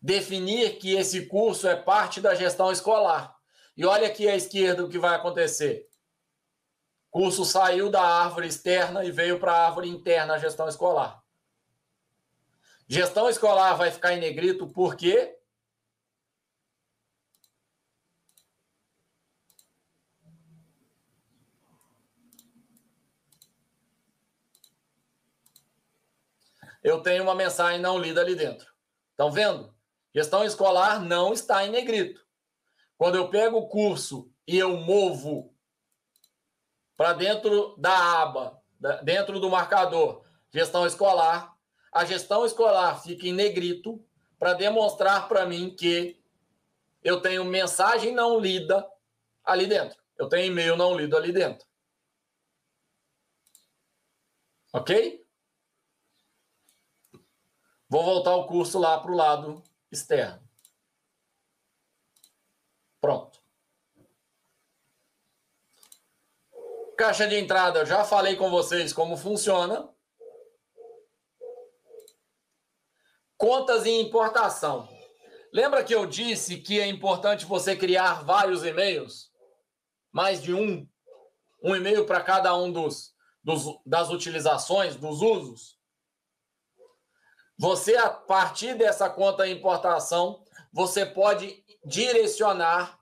Definir 0.02 0.80
que 0.80 0.96
esse 0.96 1.28
curso 1.28 1.68
é 1.68 1.76
parte 1.76 2.20
da 2.20 2.34
gestão 2.34 2.72
escolar. 2.72 3.38
E 3.78 3.86
olha 3.86 4.08
aqui 4.08 4.28
à 4.28 4.36
esquerda 4.36 4.84
o 4.84 4.90
que 4.90 4.98
vai 4.98 5.14
acontecer. 5.16 5.88
Curso 7.12 7.46
saiu 7.46 7.88
da 7.88 8.02
árvore 8.02 8.48
externa 8.48 9.06
e 9.06 9.12
veio 9.12 9.40
para 9.40 9.54
a 9.54 9.68
árvore 9.68 9.88
interna, 9.88 10.34
a 10.34 10.40
gestão 10.40 10.68
escolar. 10.68 11.24
Gestão 12.92 13.30
escolar 13.30 13.76
vai 13.76 13.92
ficar 13.92 14.14
em 14.14 14.20
negrito 14.20 14.68
por 14.68 14.96
quê? 14.96 15.38
Eu 26.82 27.04
tenho 27.04 27.22
uma 27.22 27.36
mensagem 27.36 27.80
não 27.80 28.00
lida 28.00 28.22
ali 28.22 28.34
dentro. 28.34 28.74
Estão 29.12 29.32
vendo? 29.32 29.72
Gestão 30.16 30.44
escolar 30.44 31.00
não 31.00 31.32
está 31.32 31.64
em 31.64 31.70
negrito. 31.70 32.26
Quando 32.98 33.18
eu 33.18 33.30
pego 33.30 33.58
o 33.58 33.70
curso 33.70 34.34
e 34.48 34.58
eu 34.58 34.76
movo 34.78 35.54
para 36.98 37.14
dentro 37.14 37.76
da 37.78 38.22
aba, 38.24 38.60
dentro 39.04 39.40
do 39.40 39.48
marcador, 39.48 40.26
gestão 40.52 40.88
escolar, 40.88 41.56
a 41.92 42.06
gestão 42.06 42.46
escolar 42.46 43.02
fica 43.02 43.28
em 43.28 43.34
negrito 43.34 44.04
para 44.38 44.54
demonstrar 44.54 45.28
para 45.28 45.46
mim 45.46 45.76
que 45.76 46.22
eu 47.04 47.22
tenho 47.22 47.44
mensagem 47.46 48.14
não 48.14 48.40
lida 48.40 48.88
ali 49.44 49.68
dentro. 49.68 50.02
Eu 50.18 50.28
tenho 50.28 50.52
e-mail 50.52 50.76
não 50.76 50.96
lido 50.96 51.16
ali 51.16 51.32
dentro. 51.32 51.68
Ok? 54.74 55.26
Vou 57.88 58.04
voltar 58.04 58.36
o 58.36 58.46
curso 58.46 58.78
lá 58.78 59.00
para 59.00 59.12
o 59.12 59.16
lado 59.16 59.64
externo. 59.92 60.48
Pronto. 63.02 63.40
Caixa 66.98 67.28
de 67.28 67.36
entrada, 67.38 67.86
já 67.86 68.04
falei 68.04 68.36
com 68.36 68.52
vocês 68.52 68.92
como 68.94 69.18
funciona. 69.18 69.90
Contas 73.40 73.86
em 73.86 74.02
importação. 74.02 74.90
Lembra 75.54 75.82
que 75.82 75.96
eu 75.96 76.06
disse 76.06 76.58
que 76.58 76.78
é 76.78 76.86
importante 76.86 77.46
você 77.46 77.74
criar 77.74 78.26
vários 78.26 78.66
e-mails? 78.66 79.32
Mais 80.12 80.44
de 80.44 80.54
um? 80.54 80.86
Um 81.64 81.74
e-mail 81.74 82.06
para 82.06 82.22
cada 82.22 82.54
um 82.54 82.70
dos, 82.70 83.16
dos, 83.42 83.80
das 83.86 84.10
utilizações, 84.10 84.98
dos 84.98 85.22
usos? 85.22 85.80
Você, 87.58 87.96
a 87.96 88.10
partir 88.10 88.78
dessa 88.78 89.10
conta 89.10 89.48
em 89.48 89.54
importação, 89.54 90.44
você 90.74 91.06
pode 91.06 91.64
direcionar 91.86 93.00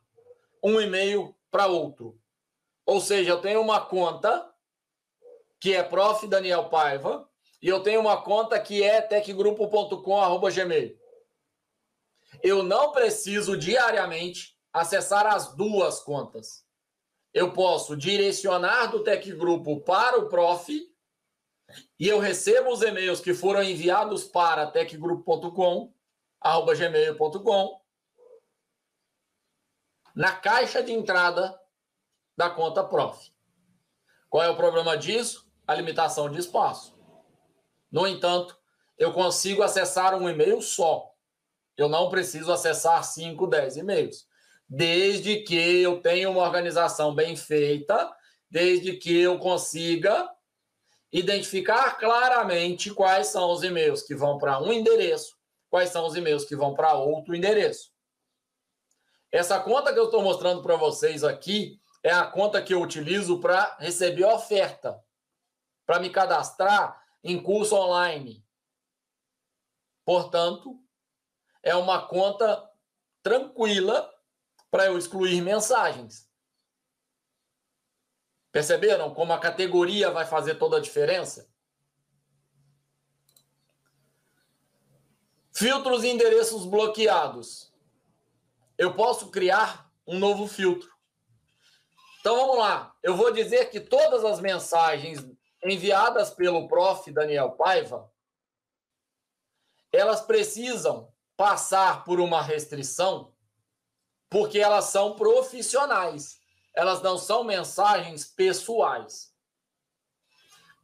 um 0.64 0.80
e-mail 0.80 1.36
para 1.50 1.66
outro. 1.66 2.22
Ou 2.86 3.02
seja, 3.02 3.32
eu 3.32 3.42
tenho 3.42 3.60
uma 3.60 3.82
conta 3.82 4.54
que 5.60 5.74
é 5.74 5.82
prof. 5.82 6.28
Daniel 6.28 6.70
Paiva, 6.70 7.27
e 7.62 7.68
eu 7.68 7.82
tenho 7.82 8.02
uma 8.02 8.22
conta 8.22 8.60
que 8.60 8.84
é 8.84 9.02
techgrupo.com@gmail. 9.02 10.98
Eu 12.44 12.64
não 12.64 12.92
preciso 12.92 13.58
diariamente 13.58 14.58
acessar 14.72 15.26
as 15.26 15.56
duas 15.56 16.00
contas. 16.00 16.66
Eu 17.34 17.54
posso 17.54 17.96
direcionar 17.96 18.88
do 18.88 19.04
TecGrupo 19.04 19.82
para 19.82 20.20
o 20.20 20.28
Prof 20.28 20.72
e 22.00 22.08
eu 22.08 22.20
recebo 22.20 22.72
os 22.72 22.82
e-mails 22.82 23.20
que 23.20 23.34
foram 23.34 23.62
enviados 23.62 24.24
para 24.24 24.68
techgrupo.com 24.68 25.94
gmail.com 26.76 27.82
na 30.16 30.32
caixa 30.36 30.82
de 30.82 30.92
entrada 30.92 31.60
da 32.36 32.50
conta 32.50 32.84
Prof. 32.84 33.32
Qual 34.30 34.44
é 34.44 34.50
o 34.50 34.58
problema 34.58 34.98
disso? 34.98 35.48
A 35.68 35.76
limitação 35.76 36.30
de 36.30 36.40
espaço. 36.40 36.97
No 37.92 38.08
entanto, 38.08 38.58
eu 38.98 39.14
consigo 39.14 39.64
acessar 39.64 40.16
um 40.16 40.30
e-mail 40.30 40.62
só. 40.62 41.12
Eu 41.78 41.88
não 41.88 42.10
preciso 42.10 42.52
acessar 42.52 43.04
5, 43.04 43.48
10 43.48 43.78
e-mails. 43.78 44.26
Desde 44.68 45.38
que 45.44 45.82
eu 45.82 46.02
tenha 46.02 46.30
uma 46.30 46.42
organização 46.42 47.14
bem 47.14 47.36
feita, 47.36 48.14
desde 48.50 48.98
que 48.98 49.22
eu 49.22 49.38
consiga 49.38 50.30
identificar 51.12 51.98
claramente 51.98 52.94
quais 52.94 53.28
são 53.28 53.52
os 53.52 53.64
e-mails 53.64 54.02
que 54.02 54.16
vão 54.16 54.38
para 54.38 54.60
um 54.62 54.74
endereço, 54.74 55.38
quais 55.70 55.90
são 55.90 56.06
os 56.06 56.16
e-mails 56.16 56.44
que 56.44 56.56
vão 56.56 56.74
para 56.74 56.96
outro 56.96 57.36
endereço. 57.36 57.92
Essa 59.32 59.60
conta 59.60 59.94
que 59.94 60.00
eu 60.00 60.06
estou 60.06 60.22
mostrando 60.22 60.62
para 60.62 60.76
vocês 60.76 61.24
aqui 61.24 61.80
é 62.04 62.12
a 62.12 62.26
conta 62.26 62.62
que 62.62 62.74
eu 62.74 62.82
utilizo 62.82 63.40
para 63.40 63.76
receber 63.80 64.26
oferta, 64.26 65.00
para 65.86 66.00
me 66.00 66.10
cadastrar 66.10 67.02
em 67.24 67.42
curso 67.42 67.76
online. 67.76 68.46
Portanto, 70.06 70.80
é 71.62 71.76
uma 71.76 72.08
conta 72.08 72.70
tranquila 73.22 74.10
para 74.72 74.86
eu 74.86 74.98
excluir 74.98 75.42
mensagens. 75.42 76.30
Perceberam 78.52 79.14
como 79.14 79.34
a 79.34 79.40
categoria 79.40 80.10
vai 80.10 80.26
fazer 80.26 80.56
toda 80.56 80.78
a 80.78 80.82
diferença? 80.82 81.52
Filtros 85.52 86.04
e 86.04 86.08
endereços 86.08 86.66
bloqueados. 86.66 87.74
Eu 88.78 88.96
posso 88.96 89.30
criar 89.32 89.92
um 90.06 90.20
novo 90.20 90.48
filtro. 90.48 90.96
Então 92.20 92.36
vamos 92.36 92.60
lá. 92.60 92.96
Eu 93.02 93.16
vou 93.16 93.32
dizer 93.32 93.70
que 93.70 93.80
todas 93.80 94.24
as 94.24 94.40
mensagens 94.40 95.26
enviadas 95.64 96.30
pelo 96.32 96.68
prof. 96.68 97.12
Daniel 97.12 97.52
Paiva, 97.52 98.12
elas 99.92 100.22
precisam 100.22 101.12
passar 101.36 102.04
por 102.04 102.20
uma 102.20 102.42
restrição 102.42 103.34
porque 104.30 104.60
elas 104.60 104.86
são 104.86 105.16
profissionais. 105.16 106.40
Elas 106.76 107.02
não 107.02 107.18
são 107.18 107.44
mensagens 107.44 108.26
pessoais. 108.26 109.34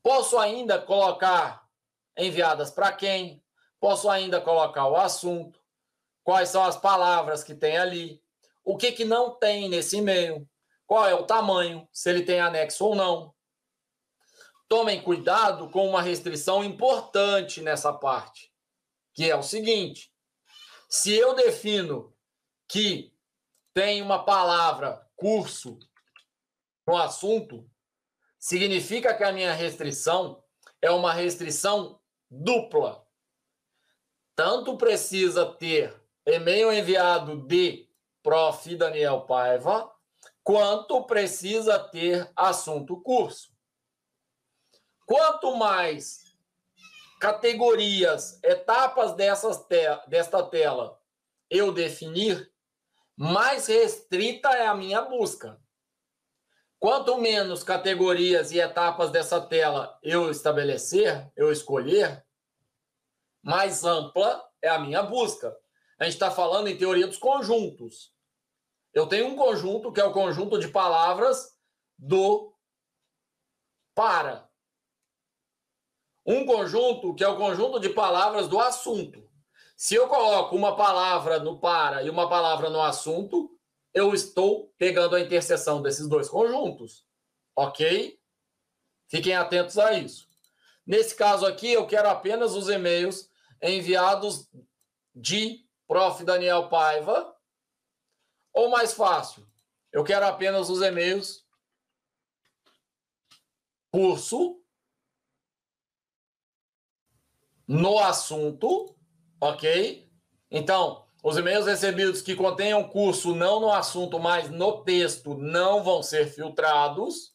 Posso 0.02 0.38
ainda 0.38 0.82
colocar 0.82 1.68
enviadas 2.18 2.72
para 2.72 2.92
quem? 2.92 3.44
Posso 3.80 4.10
ainda 4.10 4.42
colocar 4.42 4.88
o 4.88 4.96
assunto, 4.96 5.60
quais 6.24 6.50
são 6.50 6.64
as 6.64 6.78
palavras 6.78 7.44
que 7.44 7.54
tem 7.54 7.78
ali, 7.78 8.24
o 8.64 8.78
que, 8.78 8.92
que 8.92 9.06
não 9.06 9.32
tem 9.32 9.70
nesse 9.70 9.98
e-mail, 9.98 10.48
qual 10.88 11.08
é 11.08 11.14
o 11.14 11.26
tamanho, 11.26 11.88
se 11.92 12.10
ele 12.10 12.24
tem 12.24 12.40
anexo 12.40 12.86
ou 12.86 12.96
não. 12.96 13.33
Tomem 14.74 15.04
cuidado 15.04 15.70
com 15.70 15.88
uma 15.88 16.02
restrição 16.02 16.64
importante 16.64 17.62
nessa 17.62 17.94
parte, 17.94 18.52
que 19.14 19.30
é 19.30 19.36
o 19.36 19.44
seguinte: 19.44 20.12
se 20.90 21.14
eu 21.14 21.36
defino 21.36 22.12
que 22.68 23.14
tem 23.72 24.02
uma 24.02 24.26
palavra 24.26 25.08
curso 25.16 25.78
no 26.88 26.98
assunto, 26.98 27.70
significa 28.40 29.14
que 29.14 29.24
a 29.24 29.32
minha 29.32 29.54
restrição 29.54 30.44
é 30.82 30.90
uma 30.90 31.14
restrição 31.14 32.02
dupla. 32.28 33.06
Tanto 34.36 34.76
precisa 34.76 35.46
ter 35.54 35.96
e-mail 36.26 36.74
enviado 36.74 37.46
de 37.46 37.88
prof. 38.24 38.76
Daniel 38.76 39.22
Paiva, 39.22 39.94
quanto 40.44 41.04
precisa 41.04 41.78
ter 41.78 42.28
assunto 42.36 43.00
curso. 43.00 43.53
Quanto 45.06 45.56
mais 45.56 46.24
categorias, 47.20 48.40
etapas 48.44 49.14
dessas 49.16 49.66
te 49.66 49.78
desta 50.08 50.44
tela 50.44 51.00
eu 51.50 51.72
definir, 51.72 52.52
mais 53.16 53.68
restrita 53.68 54.50
é 54.50 54.66
a 54.66 54.76
minha 54.76 55.02
busca. 55.02 55.62
Quanto 56.80 57.18
menos 57.18 57.64
categorias 57.64 58.52
e 58.52 58.60
etapas 58.60 59.10
dessa 59.10 59.40
tela 59.40 59.98
eu 60.04 60.30
estabelecer, 60.30 61.32
eu 61.36 61.52
escolher, 61.52 62.26
mais 63.42 63.84
ampla 63.86 64.44
é 64.62 64.68
a 64.68 64.80
minha 64.80 65.04
busca. 65.04 65.56
A 66.00 66.06
gente 66.06 66.14
está 66.14 66.32
falando 66.32 66.68
em 66.68 66.78
teoria 66.78 67.08
dos 67.08 67.18
conjuntos. 67.18 68.14
Eu 68.94 69.08
tenho 69.08 69.28
um 69.28 69.36
conjunto 69.36 69.92
que 69.92 70.02
é 70.02 70.04
o 70.04 70.12
conjunto 70.12 70.60
de 70.60 70.68
palavras 70.68 71.58
do 71.98 72.54
para. 73.96 74.50
Um 76.26 76.46
conjunto 76.46 77.14
que 77.14 77.24
é 77.24 77.28
o 77.28 77.38
conjunto 77.38 77.80
de 77.80 77.90
palavras 77.90 78.48
do 78.48 78.60
assunto. 78.60 79.30
Se 79.76 79.96
eu 79.96 80.08
coloco 80.08 80.56
uma 80.56 80.76
palavra 80.76 81.40
no 81.40 81.60
para 81.60 82.04
e 82.04 82.10
uma 82.10 82.30
palavra 82.30 82.70
no 82.70 82.82
assunto, 82.82 83.60
eu 83.94 84.14
estou 84.14 84.74
pegando 84.78 85.16
a 85.16 85.20
interseção 85.20 85.82
desses 85.82 86.08
dois 86.08 86.30
conjuntos. 86.30 87.06
Ok? 87.56 88.20
Fiquem 89.08 89.36
atentos 89.36 89.78
a 89.78 89.94
isso. 89.94 90.28
Nesse 90.86 91.16
caso 91.16 91.46
aqui, 91.46 91.72
eu 91.72 91.86
quero 91.86 92.10
apenas 92.10 92.56
os 92.56 92.70
e-mails 92.70 93.30
enviados 93.62 94.50
de 95.14 95.66
Prof. 95.88 96.24
Daniel 96.24 96.70
Paiva. 96.70 97.36
Ou 98.54 98.70
mais 98.70 98.94
fácil, 98.94 99.48
eu 99.92 100.04
quero 100.04 100.26
apenas 100.26 100.70
os 100.70 100.82
e-mails 100.82 101.44
curso 103.92 104.63
no 107.68 108.00
assunto, 108.00 108.96
ok? 109.40 110.10
Então, 110.50 111.06
os 111.24 111.38
e-mails 111.38 111.66
recebidos 111.66 112.22
que 112.22 112.36
contenham 112.36 112.88
curso 112.90 113.34
não 113.34 113.60
no 113.60 113.72
assunto, 113.72 114.20
mas 114.20 114.50
no 114.50 114.84
texto, 114.84 115.36
não 115.36 115.84
vão 115.84 116.04
ser 116.04 116.28
filtrados. 116.28 117.34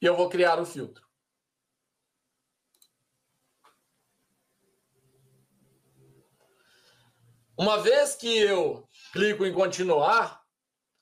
E 0.00 0.06
eu 0.06 0.16
vou 0.16 0.28
criar 0.28 0.60
o 0.60 0.66
filtro. 0.66 1.08
Uma 7.56 7.78
vez 7.82 8.14
que 8.14 8.38
eu 8.38 8.88
clico 9.12 9.44
em 9.44 9.52
continuar, 9.52 10.42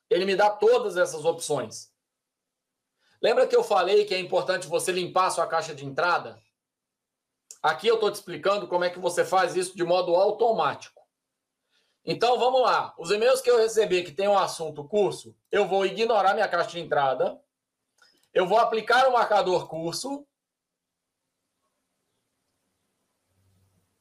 ele 0.09 0.25
me 0.25 0.35
dá 0.35 0.49
todas 0.49 0.97
essas 0.97 1.23
opções. 1.23 1.88
Lembra 3.21 3.45
que 3.47 3.55
eu 3.55 3.63
falei 3.63 4.05
que 4.05 4.15
é 4.15 4.19
importante 4.19 4.67
você 4.67 4.91
limpar 4.91 5.27
a 5.27 5.31
sua 5.31 5.47
caixa 5.47 5.75
de 5.75 5.85
entrada? 5.85 6.41
Aqui 7.61 7.87
eu 7.87 7.95
estou 7.95 8.09
te 8.09 8.15
explicando 8.15 8.67
como 8.67 8.85
é 8.85 8.89
que 8.89 8.99
você 8.99 9.25
faz 9.25 9.55
isso 9.55 9.75
de 9.75 9.83
modo 9.83 10.15
automático. 10.15 11.01
Então 12.05 12.39
vamos 12.39 12.61
lá. 12.61 12.95
Os 12.97 13.11
e-mails 13.11 13.41
que 13.41 13.51
eu 13.51 13.57
receber 13.57 14.03
que 14.03 14.13
tem 14.13 14.27
um 14.27 14.37
assunto 14.37 14.87
curso, 14.87 15.35
eu 15.51 15.67
vou 15.67 15.85
ignorar 15.85 16.33
minha 16.33 16.47
caixa 16.47 16.71
de 16.71 16.79
entrada. 16.79 17.39
Eu 18.33 18.47
vou 18.47 18.57
aplicar 18.57 19.07
o 19.09 19.13
marcador 19.13 19.67
curso. 19.67 20.25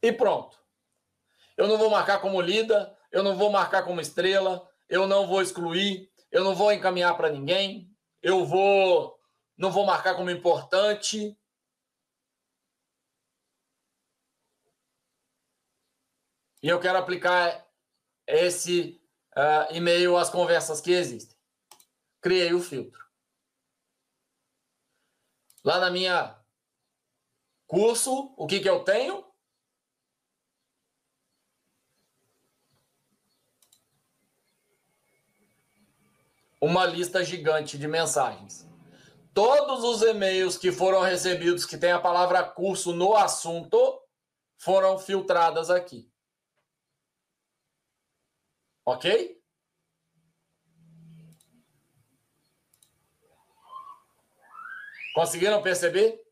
E 0.00 0.12
pronto. 0.12 0.56
Eu 1.56 1.66
não 1.66 1.76
vou 1.76 1.90
marcar 1.90 2.20
como 2.20 2.40
lida, 2.40 2.96
eu 3.10 3.24
não 3.24 3.36
vou 3.36 3.50
marcar 3.50 3.82
como 3.82 4.00
estrela, 4.00 4.70
eu 4.88 5.08
não 5.08 5.26
vou 5.26 5.42
excluir, 5.42 6.08
eu 6.30 6.44
não 6.44 6.54
vou 6.54 6.72
encaminhar 6.72 7.16
para 7.16 7.30
ninguém, 7.30 7.90
eu 8.22 8.44
vou 8.44 9.18
não 9.58 9.72
vou 9.72 9.84
marcar 9.84 10.14
como 10.14 10.30
importante, 10.30 11.36
e 16.62 16.68
eu 16.68 16.78
quero 16.80 16.96
aplicar 16.96 17.66
esse 18.24 19.02
uh, 19.36 19.74
e-mail 19.74 20.16
às 20.16 20.30
conversas 20.30 20.80
que 20.80 20.92
existem. 20.92 21.36
Criei 22.20 22.54
o 22.54 22.60
filtro. 22.60 23.04
Lá 25.64 25.80
na 25.80 25.90
minha 25.90 26.38
curso, 27.66 28.32
o 28.36 28.46
que, 28.46 28.60
que 28.60 28.68
eu 28.68 28.84
tenho? 28.84 29.27
Uma 36.60 36.84
lista 36.84 37.24
gigante 37.24 37.78
de 37.78 37.86
mensagens. 37.86 38.68
Todos 39.32 39.84
os 39.84 40.02
e-mails 40.02 40.56
que 40.56 40.72
foram 40.72 41.00
recebidos 41.00 41.64
que 41.64 41.78
tem 41.78 41.92
a 41.92 42.00
palavra 42.00 42.42
curso 42.42 42.92
no 42.92 43.14
assunto 43.14 44.02
foram 44.56 44.98
filtradas 44.98 45.70
aqui. 45.70 46.10
Ok? 48.84 49.38
Conseguiram 55.14 55.62
perceber? 55.62 56.24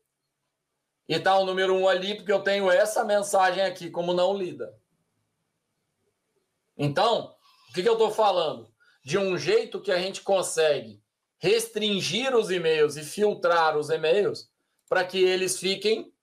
E 1.07 1.13
está 1.13 1.37
o 1.37 1.45
número 1.45 1.73
1 1.75 1.81
um 1.81 1.87
ali, 1.87 2.15
porque 2.15 2.31
eu 2.31 2.43
tenho 2.43 2.69
essa 2.69 3.03
mensagem 3.03 3.63
aqui 3.63 3.89
como 3.89 4.13
não 4.13 4.33
lida. 4.33 4.77
Então, 6.77 7.35
o 7.69 7.73
que, 7.73 7.81
que 7.81 7.89
eu 7.89 7.93
estou 7.93 8.11
falando? 8.11 8.73
De 9.07 9.17
um 9.17 9.37
jeito 9.37 9.79
que 9.79 9.89
a 9.89 9.97
gente 9.97 10.21
consegue 10.21 11.01
restringir 11.37 12.35
os 12.35 12.51
e-mails 12.51 12.97
e 12.97 13.03
filtrar 13.05 13.77
os 13.77 13.89
e-mails 13.89 14.51
para 14.89 15.05
que 15.05 15.17
eles 15.17 15.57
fiquem 15.57 16.13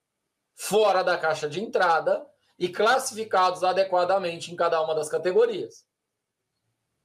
fora 0.54 1.02
da 1.02 1.16
caixa 1.16 1.48
de 1.48 1.62
entrada 1.62 2.28
e 2.58 2.68
classificados 2.68 3.64
adequadamente 3.64 4.52
em 4.52 4.54
cada 4.54 4.82
uma 4.82 4.94
das 4.94 5.08
categorias. 5.08 5.86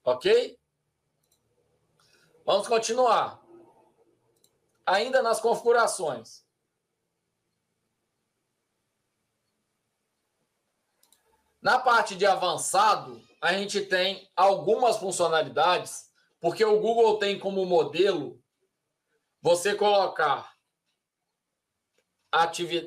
Ok? 0.04 0.60
Vamos 2.46 2.68
continuar. 2.68 3.42
Ainda 4.86 5.22
nas 5.22 5.40
configurações. 5.40 6.44
Na 11.62 11.78
parte 11.78 12.16
de 12.16 12.26
avançado, 12.26 13.22
a 13.41 13.53
gente 13.53 13.82
tem 13.82 14.30
algumas 14.36 14.97
funcionalidades, 14.97 16.10
porque 16.39 16.64
o 16.64 16.80
Google 16.80 17.18
tem 17.18 17.38
como 17.38 17.66
modelo 17.66 18.41
você 19.41 19.76
colocar 19.76 20.53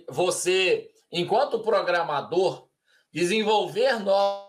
você, 0.08 0.90
enquanto 1.10 1.60
programador, 1.60 2.68
desenvolver 3.12 3.98
novas 3.98 4.48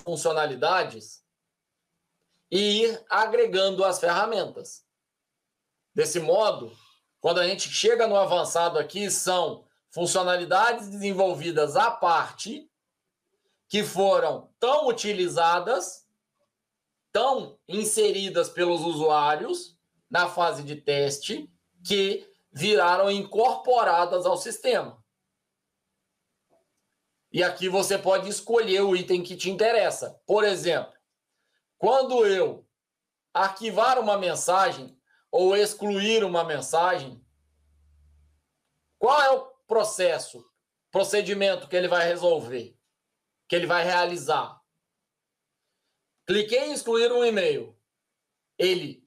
funcionalidades 0.00 1.24
e 2.50 2.84
ir 2.84 3.04
agregando 3.08 3.84
as 3.84 3.98
ferramentas. 3.98 4.84
Desse 5.94 6.20
modo, 6.20 6.76
quando 7.20 7.40
a 7.40 7.48
gente 7.48 7.70
chega 7.70 8.06
no 8.06 8.16
avançado 8.16 8.78
aqui, 8.78 9.10
são 9.10 9.66
funcionalidades 9.90 10.88
desenvolvidas 10.88 11.74
à 11.76 11.90
parte 11.90 12.70
que 13.74 13.82
foram 13.82 14.54
tão 14.60 14.86
utilizadas, 14.86 16.06
tão 17.10 17.58
inseridas 17.66 18.48
pelos 18.48 18.82
usuários 18.82 19.76
na 20.08 20.28
fase 20.28 20.62
de 20.62 20.76
teste, 20.76 21.52
que 21.84 22.24
viraram 22.52 23.10
incorporadas 23.10 24.26
ao 24.26 24.36
sistema. 24.36 25.04
E 27.32 27.42
aqui 27.42 27.68
você 27.68 27.98
pode 27.98 28.28
escolher 28.28 28.82
o 28.82 28.94
item 28.94 29.24
que 29.24 29.36
te 29.36 29.50
interessa. 29.50 30.22
Por 30.24 30.44
exemplo, 30.44 30.94
quando 31.76 32.24
eu 32.24 32.64
arquivar 33.32 33.98
uma 33.98 34.16
mensagem 34.16 34.96
ou 35.32 35.56
excluir 35.56 36.22
uma 36.22 36.44
mensagem, 36.44 37.20
qual 39.00 39.20
é 39.20 39.30
o 39.32 39.46
processo, 39.66 40.48
procedimento 40.92 41.66
que 41.66 41.74
ele 41.74 41.88
vai 41.88 42.06
resolver, 42.06 42.78
que 43.48 43.56
ele 43.56 43.66
vai 43.66 43.84
realizar? 43.84 44.60
Cliquei 46.26 46.66
em 46.66 46.72
excluir 46.72 47.12
um 47.12 47.24
e-mail. 47.24 47.78
Ele 48.58 49.06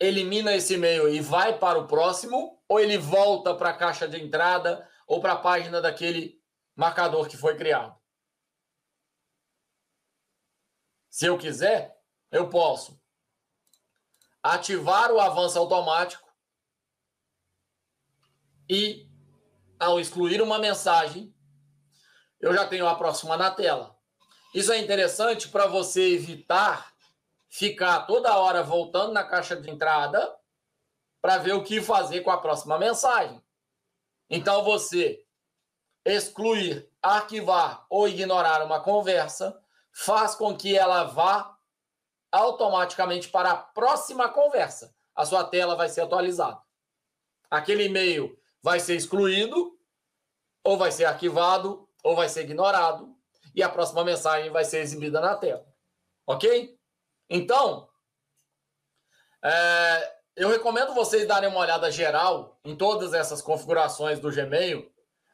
elimina 0.00 0.54
esse 0.54 0.74
e-mail 0.74 1.08
e 1.08 1.20
vai 1.20 1.58
para 1.58 1.78
o 1.78 1.86
próximo, 1.86 2.62
ou 2.68 2.80
ele 2.80 2.98
volta 2.98 3.54
para 3.54 3.70
a 3.70 3.76
caixa 3.76 4.08
de 4.08 4.20
entrada 4.20 4.88
ou 5.06 5.20
para 5.20 5.34
a 5.34 5.40
página 5.40 5.80
daquele 5.80 6.42
marcador 6.74 7.28
que 7.28 7.36
foi 7.36 7.56
criado? 7.56 7.96
Se 11.08 11.26
eu 11.26 11.38
quiser, 11.38 11.98
eu 12.30 12.50
posso 12.50 13.00
ativar 14.42 15.10
o 15.10 15.20
avanço 15.20 15.58
automático 15.58 16.30
e, 18.68 19.08
ao 19.78 19.98
excluir 19.98 20.42
uma 20.42 20.58
mensagem, 20.58 21.34
eu 22.40 22.54
já 22.54 22.66
tenho 22.66 22.86
a 22.86 22.94
próxima 22.94 23.36
na 23.36 23.50
tela. 23.50 23.96
Isso 24.54 24.72
é 24.72 24.78
interessante 24.78 25.48
para 25.48 25.66
você 25.66 26.14
evitar 26.14 26.92
ficar 27.48 28.00
toda 28.06 28.36
hora 28.36 28.62
voltando 28.62 29.12
na 29.12 29.24
caixa 29.24 29.56
de 29.56 29.70
entrada 29.70 30.34
para 31.20 31.38
ver 31.38 31.52
o 31.54 31.62
que 31.62 31.80
fazer 31.80 32.20
com 32.20 32.30
a 32.30 32.38
próxima 32.38 32.78
mensagem. 32.78 33.42
Então, 34.28 34.62
você 34.64 35.24
excluir, 36.04 36.88
arquivar 37.02 37.86
ou 37.88 38.08
ignorar 38.08 38.64
uma 38.64 38.80
conversa 38.80 39.58
faz 39.92 40.34
com 40.34 40.56
que 40.56 40.76
ela 40.76 41.04
vá 41.04 41.56
automaticamente 42.30 43.28
para 43.28 43.52
a 43.52 43.56
próxima 43.56 44.28
conversa. 44.28 44.94
A 45.14 45.24
sua 45.24 45.44
tela 45.44 45.74
vai 45.74 45.88
ser 45.88 46.02
atualizada. 46.02 46.60
Aquele 47.50 47.84
e-mail 47.84 48.38
vai 48.62 48.80
ser 48.80 48.96
excluído, 48.96 49.78
ou 50.62 50.76
vai 50.76 50.90
ser 50.90 51.04
arquivado, 51.04 51.85
ou 52.06 52.14
vai 52.14 52.28
ser 52.28 52.42
ignorado, 52.42 53.12
e 53.52 53.64
a 53.64 53.68
próxima 53.68 54.04
mensagem 54.04 54.48
vai 54.48 54.64
ser 54.64 54.78
exibida 54.78 55.20
na 55.20 55.34
tela. 55.34 55.66
Ok? 56.24 56.78
Então, 57.28 57.88
é, 59.42 60.12
eu 60.36 60.48
recomendo 60.48 60.94
vocês 60.94 61.26
darem 61.26 61.48
uma 61.48 61.58
olhada 61.58 61.90
geral 61.90 62.60
em 62.64 62.76
todas 62.76 63.12
essas 63.12 63.42
configurações 63.42 64.20
do 64.20 64.30
Gmail, 64.30 64.88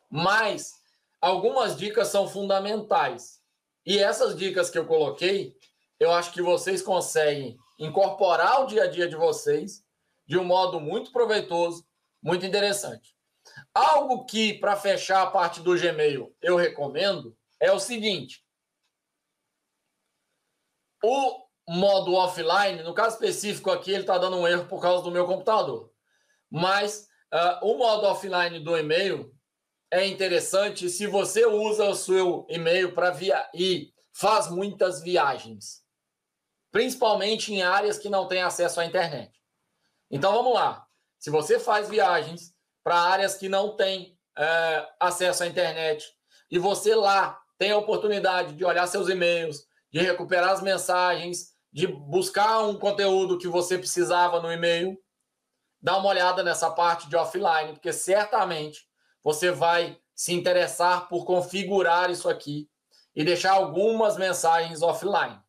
mas 0.09 0.81
algumas 1.21 1.77
dicas 1.77 2.09
são 2.09 2.27
fundamentais. 2.27 3.43
E 3.85 3.99
essas 3.99 4.35
dicas 4.35 4.71
que 4.71 4.79
eu 4.79 4.87
coloquei, 4.87 5.55
eu 6.01 6.11
acho 6.11 6.33
que 6.33 6.41
vocês 6.41 6.81
conseguem 6.81 7.59
incorporar 7.79 8.63
o 8.63 8.67
dia 8.67 8.85
a 8.85 8.91
dia 8.91 9.07
de 9.07 9.15
vocês 9.15 9.85
de 10.27 10.39
um 10.39 10.45
modo 10.45 10.81
muito 10.81 11.13
proveitoso, 11.13 11.85
muito 12.23 12.47
interessante. 12.47 13.15
Algo 13.75 14.25
que, 14.25 14.55
para 14.55 14.77
fechar 14.77 15.23
a 15.23 15.31
parte 15.31 15.61
do 15.61 15.79
Gmail, 15.79 16.35
eu 16.43 16.57
recomendo 16.57 17.37
é 17.61 17.73
o 17.73 17.79
seguinte: 17.79 18.45
o 21.03 21.47
modo 21.69 22.15
offline, 22.15 22.83
no 22.83 22.95
caso 22.95 23.15
específico 23.15 23.71
aqui, 23.71 23.93
ele 23.93 24.01
está 24.01 24.19
dando 24.19 24.37
um 24.37 24.47
erro 24.47 24.67
por 24.67 24.81
causa 24.81 25.03
do 25.03 25.11
meu 25.11 25.27
computador. 25.27 25.93
Mas 26.51 27.09
uh, 27.33 27.67
o 27.67 27.79
modo 27.79 28.07
offline 28.07 28.61
do 28.61 28.77
e-mail 28.77 29.35
é 29.91 30.07
interessante 30.07 30.89
se 30.89 31.07
você 31.07 31.47
usa 31.47 31.85
o 31.85 31.95
seu 31.95 32.47
e-mail 32.49 32.95
para 32.95 33.11
via 33.11 33.49
e 33.55 33.93
faz 34.13 34.51
muitas 34.51 35.03
viagens, 35.03 35.83
principalmente 36.71 37.53
em 37.53 37.63
áreas 37.63 37.99
que 37.99 38.09
não 38.09 38.27
têm 38.27 38.43
acesso 38.43 38.81
à 38.81 38.85
internet. 38.85 39.33
Então 40.11 40.33
vamos 40.33 40.55
lá. 40.55 40.87
Se 41.19 41.31
você 41.31 41.59
faz 41.59 41.89
viagens 41.89 42.52
para 42.83 42.97
áreas 42.97 43.37
que 43.37 43.49
não 43.49 43.77
têm 43.77 44.19
é, 44.37 44.89
acesso 44.99 45.43
à 45.43 45.47
internet 45.47 46.05
e 46.51 46.59
você 46.59 46.95
lá 46.95 47.41
tem 47.59 47.71
a 47.71 47.79
oportunidade 47.79 48.55
de 48.55 48.65
olhar 48.65 48.87
seus 48.87 49.09
e-mails, 49.09 49.67
de 49.91 50.01
recuperar 50.01 50.51
as 50.51 50.63
mensagens, 50.63 51.53
de 51.73 51.87
buscar 51.87 52.61
um 52.61 52.79
conteúdo 52.79 53.39
que 53.39 53.49
você 53.49 53.79
precisava 53.79 54.41
no 54.41 54.53
e-mail, 54.53 54.99
dá 55.81 55.97
uma 55.97 56.09
olhada 56.09 56.43
nessa 56.43 56.71
parte 56.71 57.09
de 57.09 57.17
offline, 57.17 57.73
porque 57.73 57.93
certamente 57.93 58.87
você 59.23 59.51
vai 59.51 59.99
se 60.15 60.33
interessar 60.33 61.09
por 61.09 61.25
configurar 61.25 62.11
isso 62.11 62.29
aqui 62.29 62.69
e 63.15 63.25
deixar 63.25 63.53
algumas 63.53 64.17
mensagens 64.17 64.83
offline. 64.83 65.41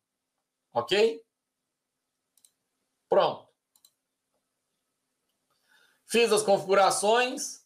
Ok? 0.73 1.21
Pronto. 3.09 3.52
Fiz 6.14 6.32
as 6.32 6.43
configurações. 6.43 7.66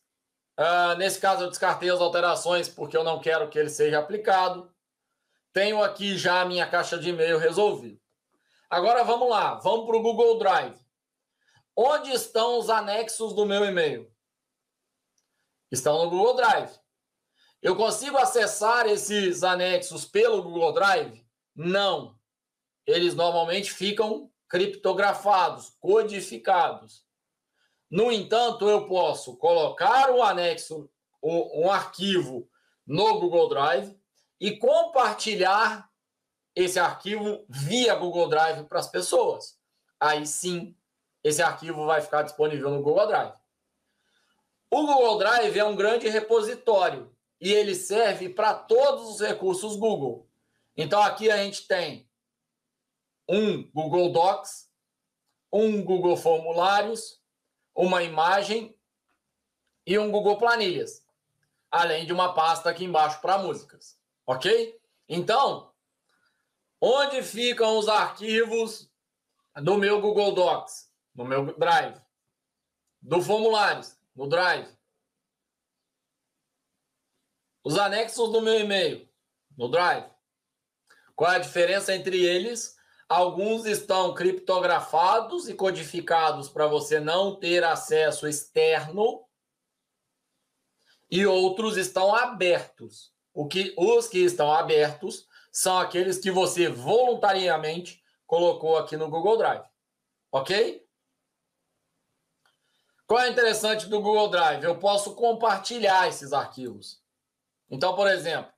Uh, 0.58 0.95
nesse 0.98 1.20
caso, 1.20 1.43
eu 1.43 1.50
descartei 1.50 1.89
as 1.89 2.00
alterações 2.00 2.70
porque 2.70 2.95
eu 2.95 3.04
não 3.04 3.20
quero 3.20 3.50
que 3.50 3.60
ele 3.60 3.70
seja 3.70 4.00
aplicado. 4.00 4.74
Tenho 5.52 5.84
aqui 5.84 6.18
já 6.18 6.39
a 6.39 6.45
minha 6.45 6.66
caixa 6.66 6.98
de 6.98 7.10
e-mail 7.10 7.38
resolvida. 7.38 8.00
Agora 8.70 9.04
vamos 9.04 9.30
lá, 9.30 9.56
vamos 9.56 9.86
para 9.86 9.98
o 9.98 10.02
Google 10.02 10.38
Drive. 10.38 10.80
Onde 11.76 12.10
estão 12.12 12.58
os 12.58 12.70
anexos 12.70 13.34
do 13.34 13.45
meu 13.45 13.66
e-mail? 13.66 14.10
Estão 15.70 16.06
no 16.06 16.10
Google 16.10 16.38
Drive. 16.38 16.72
Eu 17.62 17.76
consigo 17.76 18.18
acessar 18.18 18.88
esses 18.88 19.43
anexos 19.43 20.06
pelo 20.06 20.41
Google 20.41 20.72
Drive? 20.72 21.22
Não. 21.54 22.18
Eles 22.86 23.14
normalmente 23.14 23.74
ficam 23.74 24.32
criptografados, 24.48 25.76
codificados. 25.82 27.06
No 27.89 28.11
entanto, 28.11 28.69
eu 28.69 28.88
posso 28.88 29.38
colocar 29.38 30.11
o 30.11 30.21
anexo, 30.21 30.89
um 31.23 31.71
arquivo 31.71 32.49
no 32.85 33.19
Google 33.19 33.49
Drive 33.49 33.97
e 34.39 34.57
compartilhar 34.57 35.89
esse 36.55 36.79
arquivo 36.79 37.45
via 37.47 37.95
Google 37.95 38.29
Drive 38.29 38.65
para 38.65 38.79
as 38.79 38.88
pessoas. 38.88 39.57
Aí 39.99 40.25
sim, 40.25 40.75
esse 41.23 41.41
arquivo 41.41 41.85
vai 41.85 42.01
ficar 42.01 42.23
disponível 42.23 42.69
no 42.69 42.81
Google 42.81 43.07
Drive. 43.07 43.33
O 44.69 44.85
Google 44.85 45.17
Drive 45.17 45.57
é 45.57 45.63
um 45.63 45.75
grande 45.75 46.09
repositório 46.09 47.15
e 47.39 47.51
ele 47.51 47.73
serve 47.73 48.29
para 48.29 48.53
todos 48.53 49.09
os 49.09 49.21
recursos 49.21 49.75
Google. 49.75 50.27
Então 50.75 51.01
aqui 51.01 51.31
a 51.31 51.38
gente 51.38 51.67
tem 51.67 52.07
um 53.29 53.63
Google 53.71 54.11
Docs, 54.11 54.69
um 55.51 55.83
Google 55.83 56.17
Formulários, 56.17 57.16
uma 57.78 58.01
imagem 58.01 58.75
e 59.86 59.99
um 59.99 60.09
Google 60.09 60.38
Planilhas, 60.38 61.05
além 61.69 62.05
de 62.07 62.11
uma 62.11 62.34
pasta 62.34 62.69
aqui 62.69 62.84
embaixo 62.84 63.21
para 63.21 63.38
músicas, 63.38 63.97
ok? 64.25 64.82
Então, 65.07 65.71
onde 66.82 67.21
ficam 67.21 67.78
os 67.78 67.88
arquivos 67.88 68.91
do 69.61 69.78
meu 69.78 70.01
Google 70.01 70.34
Docs, 70.34 70.91
no 71.13 71.23
meu 71.23 71.55
Drive, 71.57 72.01
do 72.99 73.21
Formulários, 73.21 73.95
no 74.15 74.28
Drive, 74.28 74.75
os 77.63 77.78
anexos 77.78 78.32
do 78.32 78.41
meu 78.41 78.59
e-mail, 78.59 79.07
no 79.55 79.69
Drive. 79.69 80.09
Qual 81.15 81.32
é 81.32 81.36
a 81.36 81.39
diferença 81.39 81.93
entre 81.93 82.23
eles? 82.23 82.76
Alguns 83.10 83.66
estão 83.66 84.14
criptografados 84.14 85.47
e 85.47 85.53
codificados 85.53 86.49
para 86.49 86.68
você 86.68 86.99
não 86.99 87.36
ter 87.36 87.64
acesso 87.64 88.28
externo, 88.28 89.28
e 91.10 91.26
outros 91.26 91.78
estão 91.78 92.14
abertos. 92.14 93.14
O 93.34 93.47
que, 93.47 93.74
os 93.78 94.08
que 94.08 94.20
estão 94.20 94.51
abertos 94.51 95.28
são 95.51 95.80
aqueles 95.80 96.18
que 96.18 96.30
você 96.30 96.68
voluntariamente 96.70 98.03
colocou 98.26 98.78
aqui 98.78 98.97
no 98.97 99.10
Google 99.10 99.38
Drive. 99.38 99.66
Ok? 100.32 100.86
Qual 103.05 103.22
é 103.22 103.30
interessante 103.30 103.88
do 103.88 104.01
Google 104.01 104.30
Drive? 104.30 104.64
Eu 104.64 104.78
posso 104.78 105.16
compartilhar 105.16 106.10
esses 106.10 106.34
arquivos. 106.34 107.01
Então, 107.70 107.95
por 107.95 108.08
exemplo, 108.08 108.51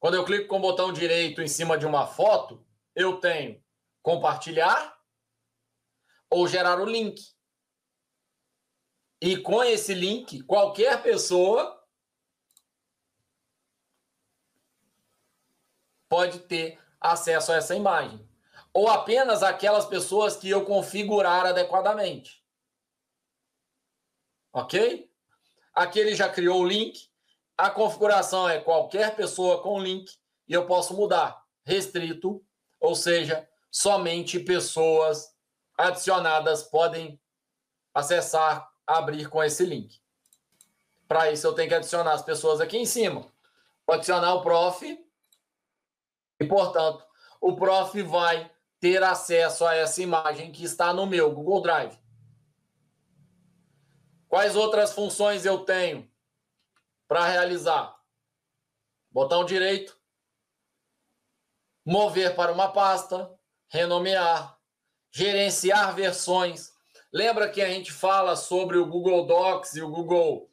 quando 0.00 0.14
eu 0.14 0.24
clico 0.24 0.48
com 0.48 0.56
o 0.56 0.60
botão 0.60 0.92
direito 0.92 1.42
em 1.42 1.48
cima 1.48 1.76
de 1.76 1.84
uma 1.84 2.06
foto, 2.06 2.64
eu 2.94 3.18
tenho 3.18 3.62
compartilhar 4.04 5.00
ou 6.28 6.46
gerar 6.46 6.78
o 6.78 6.84
link. 6.84 7.34
E 9.20 9.38
com 9.38 9.64
esse 9.64 9.94
link, 9.94 10.42
qualquer 10.42 11.02
pessoa 11.02 11.82
pode 16.06 16.40
ter 16.40 16.78
acesso 17.00 17.50
a 17.50 17.56
essa 17.56 17.74
imagem. 17.74 18.28
Ou 18.74 18.88
apenas 18.88 19.42
aquelas 19.42 19.86
pessoas 19.86 20.36
que 20.36 20.50
eu 20.50 20.66
configurar 20.66 21.46
adequadamente. 21.46 22.44
Ok? 24.52 25.10
Aqui 25.72 25.98
ele 25.98 26.14
já 26.14 26.28
criou 26.28 26.60
o 26.60 26.66
link. 26.66 27.10
A 27.56 27.70
configuração 27.70 28.46
é 28.48 28.60
qualquer 28.60 29.16
pessoa 29.16 29.62
com 29.62 29.80
link 29.80 30.12
e 30.46 30.52
eu 30.52 30.66
posso 30.66 30.94
mudar. 30.94 31.42
Restrito, 31.64 32.44
ou 32.78 32.94
seja, 32.94 33.48
somente 33.74 34.38
pessoas 34.38 35.34
adicionadas 35.76 36.62
podem 36.62 37.20
acessar, 37.92 38.70
abrir 38.86 39.28
com 39.28 39.42
esse 39.42 39.64
link. 39.64 40.00
Para 41.08 41.32
isso, 41.32 41.46
eu 41.46 41.52
tenho 41.52 41.68
que 41.68 41.74
adicionar 41.74 42.12
as 42.12 42.22
pessoas 42.22 42.60
aqui 42.60 42.76
em 42.76 42.86
cima. 42.86 43.26
Vou 43.86 43.96
adicionar 43.96 44.34
o 44.34 44.42
prof. 44.42 45.06
E, 46.40 46.46
portanto, 46.46 47.04
o 47.40 47.56
prof 47.56 48.00
vai 48.02 48.50
ter 48.78 49.02
acesso 49.02 49.66
a 49.66 49.74
essa 49.74 50.02
imagem 50.02 50.52
que 50.52 50.64
está 50.64 50.92
no 50.92 51.06
meu 51.06 51.32
Google 51.32 51.62
Drive. 51.62 51.98
Quais 54.28 54.56
outras 54.56 54.92
funções 54.92 55.44
eu 55.44 55.64
tenho? 55.64 56.08
para 57.06 57.26
realizar. 57.26 57.96
Botão 59.10 59.44
direito, 59.44 59.96
mover 61.84 62.34
para 62.34 62.52
uma 62.52 62.72
pasta, 62.72 63.33
renomear, 63.74 64.56
gerenciar 65.10 65.92
versões. 65.96 66.70
Lembra 67.12 67.50
que 67.50 67.60
a 67.60 67.68
gente 67.68 67.90
fala 67.90 68.36
sobre 68.36 68.78
o 68.78 68.86
Google 68.86 69.26
Docs 69.26 69.74
e 69.74 69.82
o 69.82 69.90
Google 69.90 70.48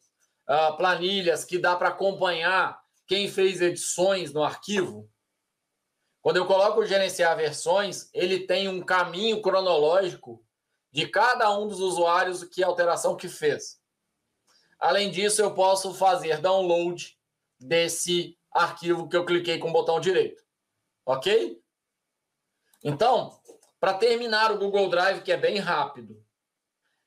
uh, 0.49 0.75
Planilhas, 0.75 1.45
que 1.45 1.59
dá 1.59 1.75
para 1.75 1.89
acompanhar 1.89 2.81
quem 3.05 3.29
fez 3.29 3.61
edições 3.61 4.33
no 4.33 4.43
arquivo? 4.43 5.07
Quando 6.19 6.37
eu 6.37 6.47
coloco 6.47 6.83
gerenciar 6.83 7.37
versões, 7.37 8.09
ele 8.11 8.39
tem 8.47 8.67
um 8.67 8.83
caminho 8.83 9.39
cronológico 9.39 10.43
de 10.91 11.07
cada 11.07 11.55
um 11.55 11.67
dos 11.67 11.79
usuários 11.79 12.43
que 12.43 12.63
alteração 12.63 13.15
que 13.15 13.29
fez. 13.29 13.79
Além 14.79 15.11
disso, 15.11 15.43
eu 15.43 15.53
posso 15.53 15.93
fazer 15.93 16.41
download 16.41 17.15
desse 17.59 18.35
arquivo 18.51 19.07
que 19.07 19.15
eu 19.15 19.25
cliquei 19.25 19.59
com 19.59 19.69
o 19.69 19.73
botão 19.73 19.99
direito. 19.99 20.41
Ok? 21.05 21.60
Então, 22.83 23.39
Para 23.81 23.95
terminar 23.95 24.51
o 24.51 24.59
Google 24.59 24.89
Drive, 24.89 25.23
que 25.23 25.31
é 25.31 25.37
bem 25.37 25.57
rápido, 25.57 26.23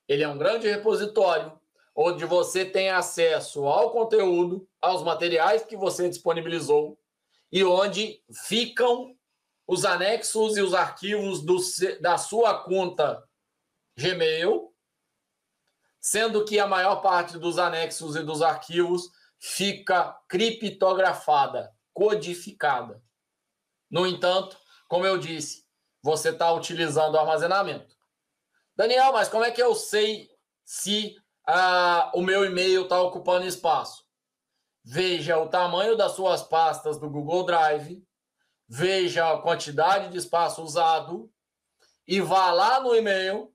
ele 0.09 0.23
é 0.23 0.27
um 0.27 0.37
grande 0.37 0.67
repositório 0.67 1.57
onde 1.95 2.25
você 2.25 2.65
tem 2.65 2.89
acesso 2.89 3.65
ao 3.65 3.91
conteúdo, 3.91 4.67
aos 4.81 5.01
materiais 5.01 5.63
que 5.63 5.77
você 5.77 6.09
disponibilizou 6.09 6.99
e 7.49 7.63
onde 7.63 8.21
ficam 8.45 9.17
os 9.65 9.85
anexos 9.85 10.57
e 10.57 10.61
os 10.61 10.73
arquivos 10.73 11.41
do, 11.41 11.57
da 12.01 12.17
sua 12.17 12.61
conta 12.61 13.23
Gmail, 13.97 14.73
sendo 16.01 16.43
que 16.43 16.59
a 16.59 16.67
maior 16.67 16.97
parte 16.97 17.39
dos 17.39 17.57
anexos 17.57 18.17
e 18.17 18.23
dos 18.23 18.41
arquivos 18.41 19.09
fica 19.39 20.11
criptografada, 20.27 21.73
codificada. 21.93 23.01
No 23.89 24.05
entanto, 24.05 24.57
como 24.89 25.05
eu 25.05 25.17
disse, 25.17 25.64
você 26.05 26.29
está 26.29 26.53
utilizando 26.53 27.15
o 27.15 27.17
armazenamento. 27.17 27.97
Daniel, 28.75 29.11
mas 29.11 29.27
como 29.27 29.43
é 29.43 29.49
que 29.49 29.61
eu 29.61 29.73
sei 29.73 30.29
se 30.63 31.15
ah, 31.47 32.11
o 32.13 32.21
meu 32.21 32.45
e-mail 32.45 32.83
está 32.83 33.01
ocupando 33.01 33.47
espaço? 33.47 34.05
Veja 34.83 35.39
o 35.39 35.49
tamanho 35.49 35.97
das 35.97 36.11
suas 36.11 36.43
pastas 36.43 36.99
do 36.99 37.09
Google 37.09 37.43
Drive, 37.43 38.07
veja 38.67 39.31
a 39.31 39.41
quantidade 39.41 40.09
de 40.09 40.19
espaço 40.19 40.61
usado 40.61 41.33
e 42.07 42.21
vá 42.21 42.51
lá 42.51 42.79
no 42.79 42.95
e-mail 42.95 43.51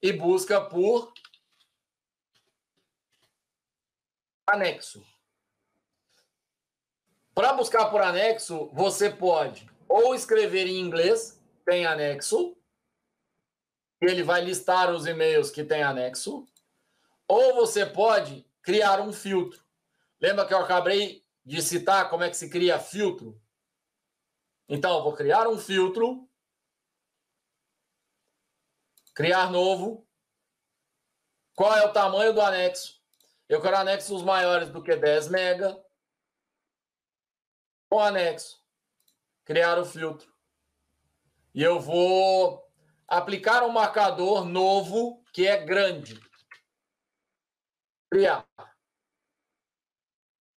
e 0.00 0.12
busca 0.12 0.60
por 0.60 1.12
anexo. 4.46 5.04
Para 7.34 7.54
buscar 7.54 7.86
por 7.86 8.00
anexo, 8.00 8.70
você 8.72 9.10
pode 9.10 9.74
ou 9.88 10.14
escrever 10.14 10.66
em 10.66 10.78
inglês, 10.78 11.42
tem 11.64 11.86
anexo, 11.86 12.56
ele 14.00 14.22
vai 14.22 14.42
listar 14.42 14.90
os 14.90 15.06
e-mails 15.06 15.50
que 15.50 15.64
tem 15.64 15.82
anexo, 15.82 16.46
ou 17.26 17.54
você 17.54 17.84
pode 17.84 18.46
criar 18.62 19.00
um 19.00 19.12
filtro. 19.12 19.64
Lembra 20.20 20.46
que 20.46 20.54
eu 20.54 20.58
acabei 20.58 21.24
de 21.44 21.62
citar 21.62 22.10
como 22.10 22.24
é 22.24 22.30
que 22.30 22.36
se 22.36 22.50
cria 22.50 22.78
filtro? 22.78 23.40
Então, 24.68 24.96
eu 24.96 25.04
vou 25.04 25.14
criar 25.14 25.48
um 25.48 25.58
filtro, 25.58 26.28
criar 29.14 29.50
novo. 29.50 30.06
Qual 31.54 31.74
é 31.74 31.84
o 31.84 31.92
tamanho 31.92 32.34
do 32.34 32.40
anexo? 32.40 33.00
Eu 33.48 33.62
quero 33.62 33.76
anexos 33.76 34.22
maiores 34.22 34.68
do 34.68 34.82
que 34.82 34.94
10 34.94 35.28
mega. 35.28 35.82
Com 37.88 38.00
anexo, 38.00 38.65
criar 39.46 39.78
o 39.78 39.84
filtro. 39.84 40.30
E 41.54 41.62
eu 41.62 41.80
vou 41.80 42.68
aplicar 43.08 43.62
um 43.62 43.70
marcador 43.70 44.44
novo 44.44 45.24
que 45.32 45.46
é 45.46 45.64
grande. 45.64 46.20
Criar. 48.10 48.46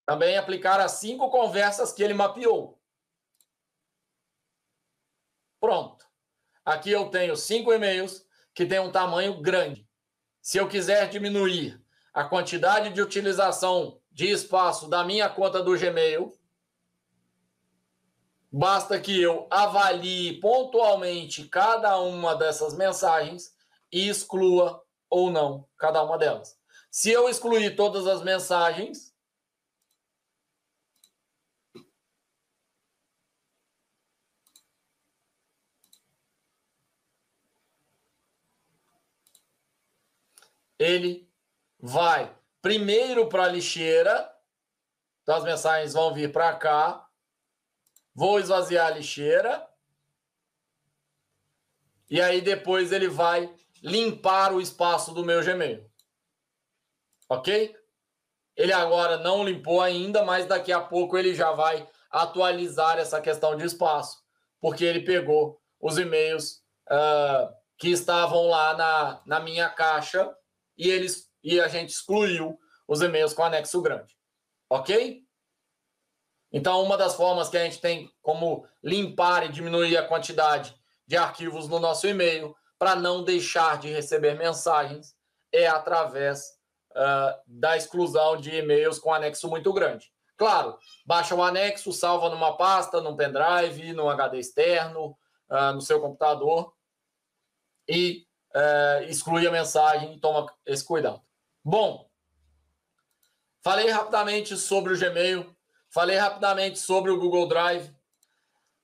Também 0.07 0.39
aplicar 0.39 0.80
as 0.80 0.93
cinco 0.93 1.28
conversas 1.30 1.93
que 1.93 2.03
ele 2.03 2.14
mapeou. 2.14 2.80
Pronto. 5.61 6.07
Aqui 6.64 6.91
eu 6.91 7.11
tenho 7.11 7.37
cinco 7.37 7.72
e-mails 7.72 8.24
que 8.55 8.64
têm 8.64 8.78
um 8.78 8.93
tamanho 8.93 9.41
grande. 9.41 9.87
Se 10.41 10.59
eu 10.59 10.68
quiser 10.68 11.09
diminuir 11.09 11.84
a 12.14 12.24
quantidade 12.24 12.91
de 12.91 13.03
utilização 13.03 14.01
de 14.12 14.30
espaço 14.30 14.89
da 14.89 15.05
minha 15.05 15.28
conta 15.28 15.61
do 15.62 15.76
Gmail, 15.76 16.32
basta 18.57 18.98
que 18.98 19.20
eu 19.20 19.46
avalie 19.50 20.40
pontualmente 20.40 21.46
cada 21.46 21.98
uma 21.98 22.34
dessas 22.34 22.74
mensagens 22.74 23.54
e 23.92 24.09
exclua 24.09 24.82
ou 25.11 25.30
não 25.30 25.68
cada 25.76 26.02
uma 26.02 26.16
delas. 26.16 26.59
Se 26.90 27.11
eu 27.11 27.28
excluir 27.28 27.76
todas 27.76 28.07
as 28.07 28.22
mensagens, 28.22 29.14
ele 40.78 41.30
vai 41.78 42.34
primeiro 42.62 43.28
para 43.28 43.44
a 43.44 43.48
lixeira, 43.48 44.34
então 45.22 45.36
as 45.36 45.44
mensagens 45.44 45.92
vão 45.92 46.14
vir 46.14 46.32
para 46.32 46.57
cá, 46.57 47.05
vou 48.16 48.40
esvaziar 48.40 48.86
a 48.86 48.90
lixeira, 48.90 49.68
e 52.08 52.18
aí 52.18 52.40
depois 52.40 52.90
ele 52.90 53.08
vai 53.08 53.54
limpar 53.82 54.54
o 54.54 54.60
espaço 54.60 55.12
do 55.12 55.22
meu 55.22 55.44
Gmail. 55.44 55.86
Ok? 57.28 57.76
Ele 58.56 58.72
agora 58.72 59.18
não 59.18 59.44
limpou 59.44 59.82
ainda, 59.82 60.24
mas 60.24 60.46
daqui 60.46 60.72
a 60.72 60.80
pouco 60.80 61.18
ele 61.18 61.34
já 61.34 61.52
vai 61.52 61.86
atualizar 62.10 62.98
essa 62.98 63.20
questão 63.20 63.54
de 63.54 63.66
espaço, 63.66 64.24
porque 64.60 64.84
ele 64.84 65.02
pegou 65.02 65.60
os 65.78 65.98
e-mails 65.98 66.62
uh, 66.90 67.52
que 67.76 67.90
estavam 67.90 68.46
lá 68.46 68.74
na, 68.74 69.22
na 69.26 69.40
minha 69.40 69.68
caixa 69.68 70.34
e 70.78 70.88
eles 70.88 71.30
e 71.44 71.60
a 71.60 71.68
gente 71.68 71.90
excluiu 71.90 72.58
os 72.88 73.02
e-mails 73.02 73.34
com 73.34 73.44
anexo 73.44 73.82
grande. 73.82 74.16
Ok? 74.70 75.25
Então, 76.53 76.82
uma 76.82 76.97
das 76.97 77.14
formas 77.14 77.49
que 77.49 77.57
a 77.57 77.64
gente 77.64 77.80
tem 77.80 78.11
como 78.22 78.66
limpar 78.82 79.44
e 79.44 79.49
diminuir 79.49 79.97
a 79.97 80.07
quantidade 80.07 80.74
de 81.07 81.16
arquivos 81.16 81.68
no 81.68 81.78
nosso 81.78 82.07
e-mail 82.07 82.55
para 82.78 82.94
não 82.94 83.24
deixar 83.24 83.78
de 83.78 83.88
receber 83.88 84.34
mensagens 84.34 85.14
é 85.53 85.66
através 85.66 86.59
uh, 86.92 87.40
da 87.47 87.76
exclusão 87.76 88.36
de 88.36 88.55
e-mails 88.55 88.99
com 88.99 89.12
anexo 89.12 89.49
muito 89.49 89.72
grande. 89.72 90.12
Claro, 90.36 90.78
baixa 91.05 91.34
o 91.34 91.42
anexo, 91.42 91.92
salva 91.92 92.28
numa 92.28 92.57
pasta, 92.57 93.01
num 93.01 93.16
pendrive, 93.16 93.92
num 93.92 94.09
HD 94.09 94.38
externo, 94.38 95.16
uh, 95.51 95.72
no 95.72 95.80
seu 95.80 96.01
computador 96.01 96.74
e 97.88 98.26
é, 98.55 99.07
exclui 99.09 99.47
a 99.47 99.51
mensagem 99.51 100.14
e 100.14 100.20
toma 100.20 100.47
esse 100.64 100.84
cuidado. 100.84 101.20
Bom, 101.64 102.09
falei 103.62 103.90
rapidamente 103.90 104.57
sobre 104.57 104.94
o 104.94 104.99
Gmail, 104.99 105.55
falei 105.91 106.16
rapidamente 106.16 106.78
sobre 106.78 107.11
o 107.11 107.18
Google 107.18 107.49
Drive. 107.49 107.91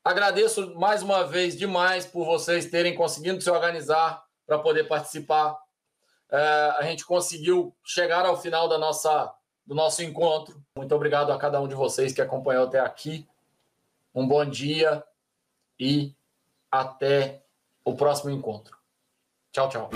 Agradeço 0.05 0.75
mais 0.75 1.03
uma 1.03 1.25
vez 1.25 1.57
demais 1.57 2.05
por 2.05 2.25
vocês 2.25 2.67
terem 2.67 2.95
conseguido 2.95 3.41
se 3.41 3.51
organizar 3.51 4.25
para 4.47 4.59
poder 4.59 4.85
participar. 4.85 5.57
É, 6.31 6.75
a 6.79 6.83
gente 6.83 7.05
conseguiu 7.05 7.75
chegar 7.85 8.27
ao 8.27 8.41
final 8.41 8.69
da 8.69 8.79
nossa, 8.79 9.33
do 9.65 9.75
nosso 9.75 10.03
encontro. 10.03 10.61
Muito 10.77 10.95
obrigado 10.95 11.31
a 11.31 11.39
cada 11.39 11.61
um 11.61 11.69
de 11.69 11.75
vocês 11.75 12.13
que 12.13 12.23
acompanhou 12.23 12.65
até 12.65 12.81
aqui. 12.81 13.29
Um 14.15 14.27
bom 14.27 14.45
dia 14.45 15.05
e 15.79 16.15
até 16.71 17.43
o 17.85 17.95
próximo 17.95 18.31
encontro. 18.31 18.77
Tchau, 19.53 19.69
tchau. 19.69 19.91